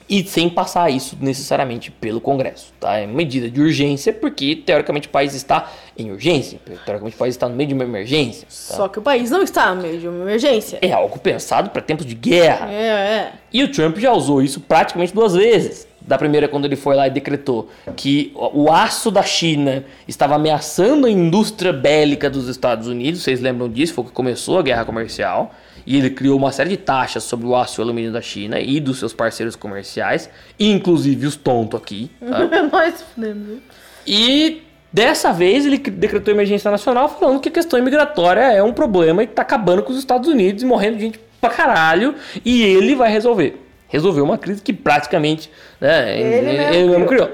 [0.09, 2.72] E sem passar isso necessariamente pelo Congresso.
[2.78, 2.96] Tá?
[2.96, 6.61] É medida de urgência, porque teoricamente o país está em urgência.
[6.84, 8.42] Teoricamente o país está no meio de uma emergência.
[8.42, 8.76] Tá?
[8.76, 10.78] Só que o país não está no meio de uma emergência.
[10.80, 12.70] É algo pensado para tempos de guerra.
[12.70, 13.32] É, é.
[13.52, 15.88] E o Trump já usou isso praticamente duas vezes.
[16.00, 21.09] Da primeira, quando ele foi lá e decretou que o aço da China estava ameaçando
[21.09, 23.22] a indústria bélica dos Estados Unidos.
[23.22, 23.92] Vocês lembram disso?
[23.92, 25.52] Foi que começou a guerra comercial
[25.87, 28.59] e ele criou uma série de taxas sobre o aço e o alumínio da China
[28.59, 30.28] e dos seus parceiros comerciais,
[30.59, 32.11] inclusive os tontos aqui.
[32.20, 32.62] Tá?
[32.72, 33.59] Nós fudemos.
[34.07, 34.62] E
[34.93, 39.26] dessa vez ele decretou emergência nacional falando que a questão imigratória é um problema e
[39.26, 42.14] tá acabando com os Estados Unidos e morrendo gente pra caralho
[42.45, 43.62] e ele vai resolver.
[43.89, 45.49] Resolveu uma crise que praticamente
[45.80, 47.30] né, ele, ele, ele mesmo criou.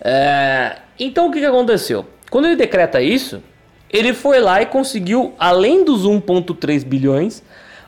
[0.00, 2.06] É, então o que, que aconteceu?
[2.30, 3.42] Quando ele decreta isso,
[3.90, 7.42] ele foi lá e conseguiu, além dos 1,3 bilhões,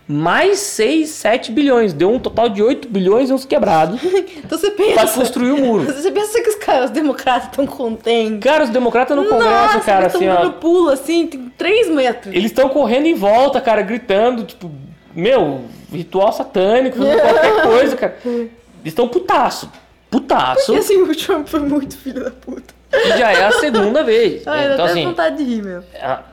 [0.06, 1.92] mais 6, 7 bilhões.
[1.92, 4.00] Deu um total de 8 bilhões e uns quebrados.
[4.36, 4.92] então você pensa.
[4.92, 5.84] Pra construir o muro.
[5.84, 8.40] Você pensa que os caras, os democratas estão contentes.
[8.40, 10.50] Cara, os democratas no Congresso, Nossa, cara, assim, ó.
[10.50, 12.34] pulo assim, tem 3 metros.
[12.34, 14.70] Eles estão correndo em volta, cara, gritando, tipo,
[15.14, 18.18] meu, ritual satânico, qualquer coisa, cara.
[18.24, 18.52] Eles
[18.84, 19.70] estão putaço.
[20.10, 20.66] Putaço.
[20.66, 22.74] Porque assim, o Trump foi muito filho da puta.
[22.92, 24.46] E já é a segunda vez.
[24.46, 25.82] Ah, então, assim, vontade de rir, meu.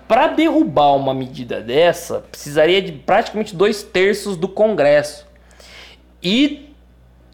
[0.07, 5.25] Para derrubar uma medida dessa, precisaria de praticamente dois terços do Congresso.
[6.21, 6.69] E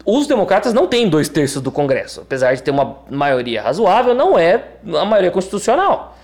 [0.04, 2.22] os democratas não têm dois terços do Congresso.
[2.22, 4.64] Apesar de ter uma maioria razoável, não é
[4.98, 6.16] a maioria constitucional.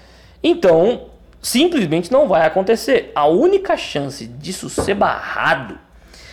[0.43, 1.07] Então,
[1.43, 3.13] simplesmente não vai acontecer.
[3.15, 5.79] A única chance disso ser barrado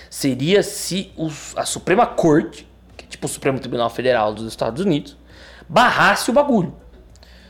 [0.09, 4.83] seria se os, a Suprema Corte, que é tipo o Supremo Tribunal Federal dos Estados
[4.83, 5.17] Unidos,
[5.71, 6.73] barrasse o bagulho.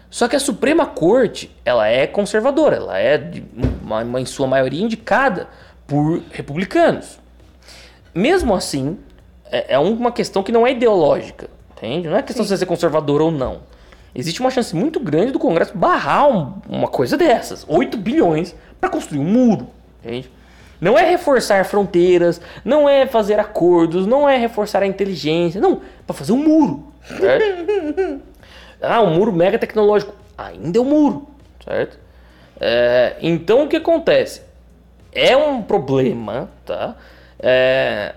[0.10, 3.32] Só que a Suprema Corte, ela é conservadora, ela é,
[3.82, 5.48] uma, uma, em sua maioria, indicada
[5.88, 7.20] por republicanos.
[8.14, 9.00] Mesmo assim,
[9.46, 12.08] é, é uma questão que não é ideológica, entende?
[12.10, 12.54] Não é questão Sim.
[12.54, 13.62] de ser conservador ou não.
[14.14, 17.66] Existe uma chance muito grande do Congresso barrar um, uma coisa dessas.
[17.68, 19.68] 8 bilhões para construir um muro,
[20.04, 20.30] entende?
[20.82, 26.16] Não é reforçar fronteiras, não é fazer acordos, não é reforçar a inteligência, não, para
[26.16, 28.22] fazer um muro, certo?
[28.84, 30.12] Ah, um muro mega tecnológico.
[30.36, 31.28] Ainda é um muro,
[31.64, 32.00] certo?
[32.60, 34.42] É, então o que acontece?
[35.12, 36.96] É um problema, tá?
[37.40, 38.16] É,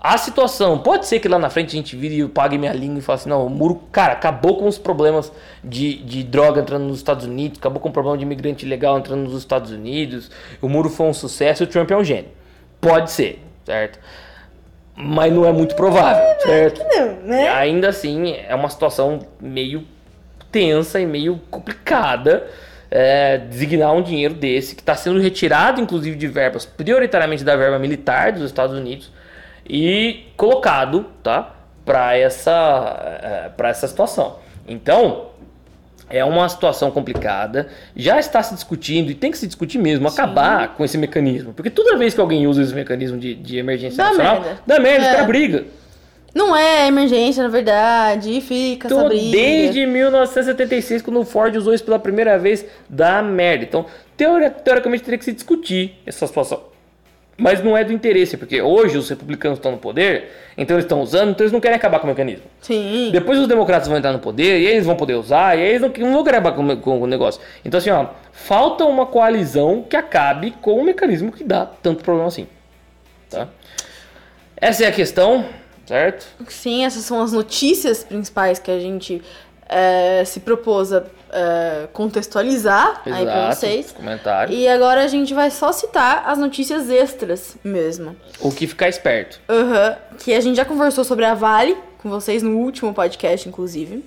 [0.00, 3.00] a situação, pode ser que lá na frente a gente vire e pague minha língua
[3.00, 5.32] e fale assim, não, o muro, cara, acabou com os problemas
[5.62, 9.24] de, de droga entrando nos Estados Unidos, acabou com o problema de imigrante ilegal entrando
[9.24, 10.30] nos Estados Unidos,
[10.62, 12.30] o muro foi um sucesso e o Trump é um gênio.
[12.80, 13.98] Pode ser, certo?
[14.94, 16.80] Mas não é muito provável, certo?
[16.88, 17.48] Não, né?
[17.48, 19.84] Ainda assim, é uma situação meio
[20.52, 22.46] tensa e meio complicada
[22.88, 27.80] é, designar um dinheiro desse que está sendo retirado, inclusive, de verbas, prioritariamente da verba
[27.80, 29.10] militar dos Estados Unidos
[29.68, 31.54] e colocado, tá,
[31.84, 34.36] para essa, é, para essa situação.
[34.66, 35.28] Então,
[36.10, 40.14] é uma situação complicada, já está se discutindo e tem que se discutir mesmo, Sim.
[40.14, 41.52] acabar com esse mecanismo.
[41.52, 44.60] Porque toda vez que alguém usa esse mecanismo de, de emergência dá nacional, merda.
[44.66, 45.20] dá merda, é.
[45.20, 45.64] os brigam.
[46.34, 49.32] Não é emergência, na verdade, e fica então, essa briga.
[49.32, 53.64] Desde 1976, quando o Ford usou isso pela primeira vez, dá merda.
[53.64, 56.67] Então, teoricamente, teria que se discutir essa situação.
[57.40, 61.00] Mas não é do interesse, porque hoje os republicanos estão no poder, então eles estão
[61.00, 62.44] usando, então eles não querem acabar com o mecanismo.
[62.60, 63.10] Sim.
[63.12, 65.88] Depois os democratas vão entrar no poder, e eles vão poder usar, e eles não,
[65.88, 67.40] não vão querer acabar com, com, o negócio.
[67.64, 72.26] Então, assim, ó, falta uma coalizão que acabe com o mecanismo que dá tanto problema
[72.26, 72.48] assim.
[73.30, 73.46] Tá?
[74.56, 75.44] Essa é a questão,
[75.86, 76.26] certo?
[76.48, 79.22] Sim, essas são as notícias principais que a gente
[79.68, 83.92] é, se propôs a é, contextualizar Exato, aí pra vocês.
[83.92, 84.54] Comentário.
[84.54, 88.16] E agora a gente vai só citar as notícias extras mesmo.
[88.40, 89.40] O que ficar esperto.
[89.48, 94.04] Uhum, que a gente já conversou sobre a Vale com vocês no último podcast, inclusive.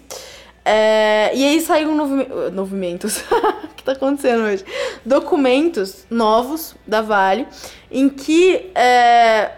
[0.64, 3.24] É, e aí saiu um novi movimentos.
[3.30, 4.64] o que tá acontecendo hoje?
[5.06, 7.48] Documentos novos da Vale
[7.92, 9.52] em que é,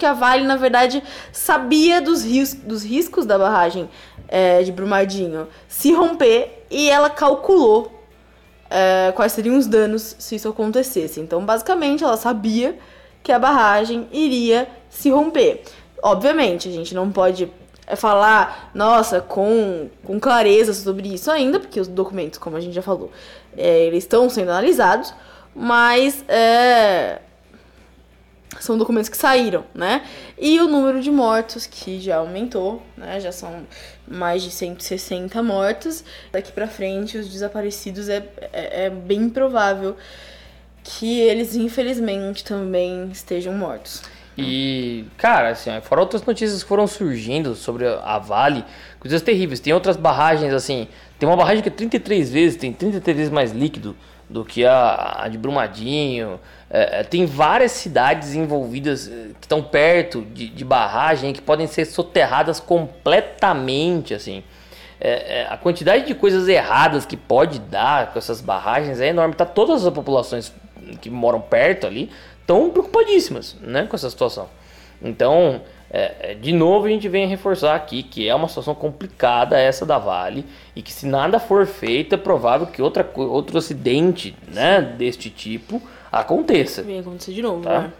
[0.00, 3.88] que a Vale, na verdade, sabia dos, ris dos riscos da barragem
[4.30, 8.00] é, de Brumadinho se romper e ela calculou
[8.70, 11.20] é, quais seriam os danos se isso acontecesse.
[11.20, 12.78] Então, basicamente, ela sabia
[13.22, 15.64] que a barragem iria se romper.
[16.00, 17.50] Obviamente, a gente não pode
[17.86, 22.72] é, falar, nossa, com, com clareza sobre isso ainda, porque os documentos, como a gente
[22.72, 23.10] já falou,
[23.56, 25.12] é, eles estão sendo analisados,
[25.52, 27.18] mas é,
[28.60, 30.04] são documentos que saíram, né?
[30.38, 33.20] E o número de mortos que já aumentou, né?
[33.20, 33.66] Já são
[34.10, 36.04] mais de 160 mortos.
[36.32, 39.96] Daqui para frente, os desaparecidos é, é, é, bem provável
[40.82, 44.02] que eles, infelizmente, também estejam mortos.
[44.36, 48.64] E, cara, assim, fora outras notícias que foram surgindo sobre a Vale,
[48.98, 49.60] coisas terríveis.
[49.60, 50.88] Tem outras barragens, assim,
[51.18, 53.94] tem uma barragem que é 33 vezes, tem 33 vezes mais líquido
[54.28, 56.40] do que a, a de Brumadinho.
[56.70, 61.66] É, é, tem várias cidades envolvidas eh, que estão perto de, de, barragem que podem
[61.66, 64.44] ser soterradas completamente, assim.
[65.00, 69.34] É, é, a quantidade de coisas erradas que pode dar com essas barragens é enorme.
[69.34, 70.52] Tá todas as populações
[71.00, 72.08] que moram perto ali
[72.40, 74.48] estão preocupadíssimas, né, com essa situação.
[75.02, 79.58] Então, é, é, de novo a gente vem reforçar aqui que é uma situação complicada
[79.58, 80.46] essa da Vale
[80.76, 85.82] e que se nada for feito é provável que outra, outro acidente né, deste tipo
[86.10, 86.82] aconteça.
[86.82, 87.80] Vem acontecer de novo, tá?
[87.80, 87.92] né?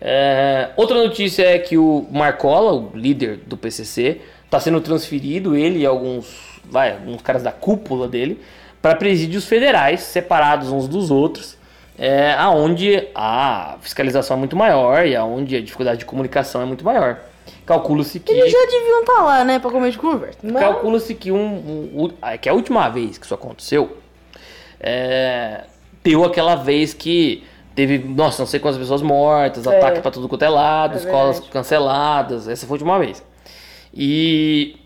[0.00, 5.80] É, outra notícia é que o Marcola, o líder do PCC, está sendo transferido, ele
[5.80, 8.40] e alguns, vai, alguns caras da cúpula dele,
[8.80, 11.56] para presídios federais, separados uns dos outros,
[11.98, 16.84] é, aonde a fiscalização é muito maior e aonde a dificuldade de comunicação é muito
[16.84, 17.18] maior.
[17.66, 18.32] Calcula-se que.
[18.32, 20.38] Eles já deviam estar tá lá, né, para comer de conversa.
[20.42, 20.62] Mas...
[20.62, 21.36] Calcula-se que, um,
[22.04, 23.98] um, que a última vez que isso aconteceu,
[24.80, 25.64] é,
[26.02, 27.44] deu aquela vez que
[27.74, 29.76] teve, nossa, não sei quantas pessoas mortas, é.
[29.76, 31.52] ataque para tudo quanto é lado, é escolas verdade.
[31.52, 32.48] canceladas.
[32.48, 33.24] Essa foi a última vez.
[33.94, 34.76] E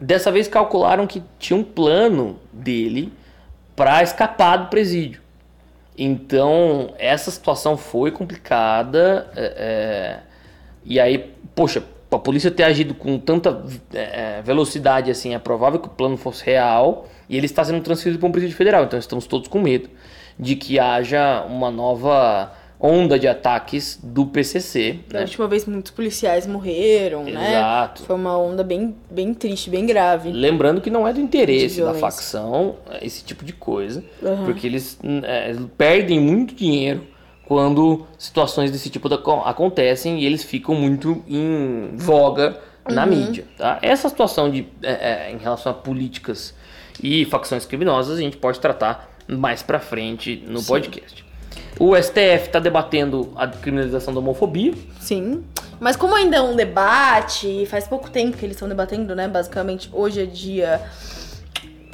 [0.00, 3.12] dessa vez calcularam que tinha um plano dele
[3.74, 5.20] para escapar do presídio.
[5.96, 9.28] Então, essa situação foi complicada.
[9.34, 10.18] É, é,
[10.84, 15.88] e aí, poxa, a polícia ter agido com tanta é, velocidade assim, é provável que
[15.88, 17.08] o plano fosse real.
[17.28, 18.84] E ele está sendo transferido para um presídio federal.
[18.84, 19.90] Então, estamos todos com medo
[20.38, 25.00] de que haja uma nova onda de ataques do PCC.
[25.08, 25.24] Da né?
[25.24, 27.50] última vez muitos policiais morreram, né?
[27.50, 28.02] Exato.
[28.04, 30.30] Foi uma onda bem, bem triste, bem grave.
[30.30, 34.44] Lembrando que não é do interesse da facção é, esse tipo de coisa, Uhum.
[34.44, 37.02] porque eles é, perdem muito dinheiro
[37.46, 43.10] quando situações desse tipo da- acontecem e eles ficam muito em voga na Uhum.
[43.10, 43.44] mídia.
[43.56, 43.78] Tá?
[43.82, 46.54] Essa situação de, é, é, em relação a políticas
[47.02, 51.24] e facções criminosas a gente pode tratar mais pra frente no podcast.
[51.78, 54.74] O STF está debatendo a criminalização da homofobia.
[55.00, 55.44] Sim.
[55.78, 59.28] Mas como ainda é um debate, faz pouco tempo que eles estão debatendo, né?
[59.28, 60.80] Basicamente, hoje é dia.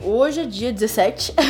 [0.02, 1.34] Hoje é dia 17.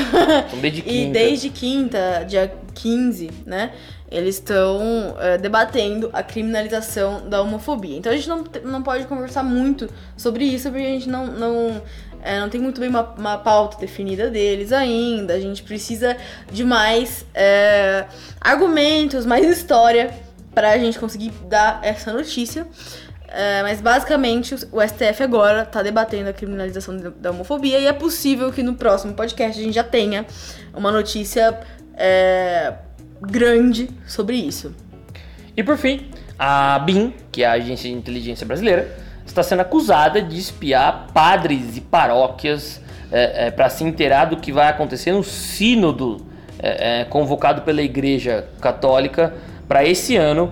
[0.47, 1.13] Então, desde E quinta.
[1.13, 3.73] desde quinta, dia 15, né?
[4.11, 7.97] Eles estão é, debatendo a criminalização da homofobia.
[7.97, 11.83] Então a gente não, não pode conversar muito sobre isso, porque a gente não, não,
[12.25, 15.35] é, não tem muito bem uma, uma pauta definida deles ainda.
[15.35, 16.17] A gente precisa
[16.51, 18.07] de mais é,
[18.41, 20.11] argumentos, mais história
[20.55, 22.67] pra gente conseguir dar essa notícia.
[23.29, 27.93] É, mas basicamente o STF agora tá debatendo a criminalização da- da homofobia e é
[27.93, 30.25] possível que no próximo podcast a gente já tenha
[30.73, 31.59] uma notícia
[31.97, 32.75] é,
[33.21, 34.75] grande sobre isso.
[35.57, 36.09] E por fim,
[36.39, 41.77] a BIM, que é a Agência de Inteligência Brasileira, está sendo acusada de espiar padres
[41.77, 42.81] e paróquias
[43.55, 46.27] para se inteirar do que vai acontecer no sínodo
[46.67, 49.35] é, é, convocado pela Igreja Católica
[49.69, 50.51] para esse ano,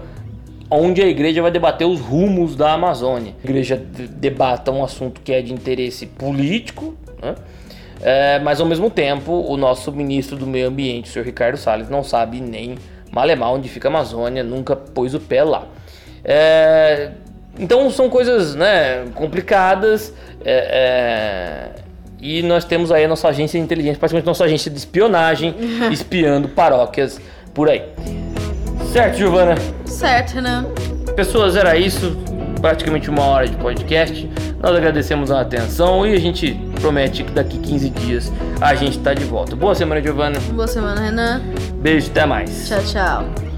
[0.71, 3.35] onde a igreja vai debater os rumos da Amazônia.
[3.43, 7.35] A igreja de- debata um assunto que é de interesse político, né?
[8.03, 11.89] É, mas ao mesmo tempo o nosso ministro do meio ambiente, o senhor Ricardo Salles,
[11.89, 12.75] não sabe nem
[13.11, 15.67] malemar onde fica a Amazônia, nunca pôs o pé lá.
[16.25, 17.13] É,
[17.59, 20.13] então são coisas né, complicadas
[20.45, 21.83] é, é,
[22.21, 25.55] e nós temos aí a nossa agência de inteligência, praticamente nossa agência de espionagem,
[25.91, 27.21] espiando paróquias
[27.53, 27.83] por aí.
[28.93, 29.55] Certo, Giovana?
[29.87, 30.65] Certo, né?
[31.17, 32.17] Pessoas, era isso.
[32.61, 34.31] Praticamente uma hora de podcast.
[34.63, 39.13] Nós agradecemos a atenção e a gente promete que daqui 15 dias a gente tá
[39.13, 39.57] de volta.
[39.57, 40.39] Boa semana, Giovana.
[40.53, 41.43] Boa semana, Renan.
[41.81, 42.69] Beijo, até mais.
[42.69, 43.52] Tchau, tchau.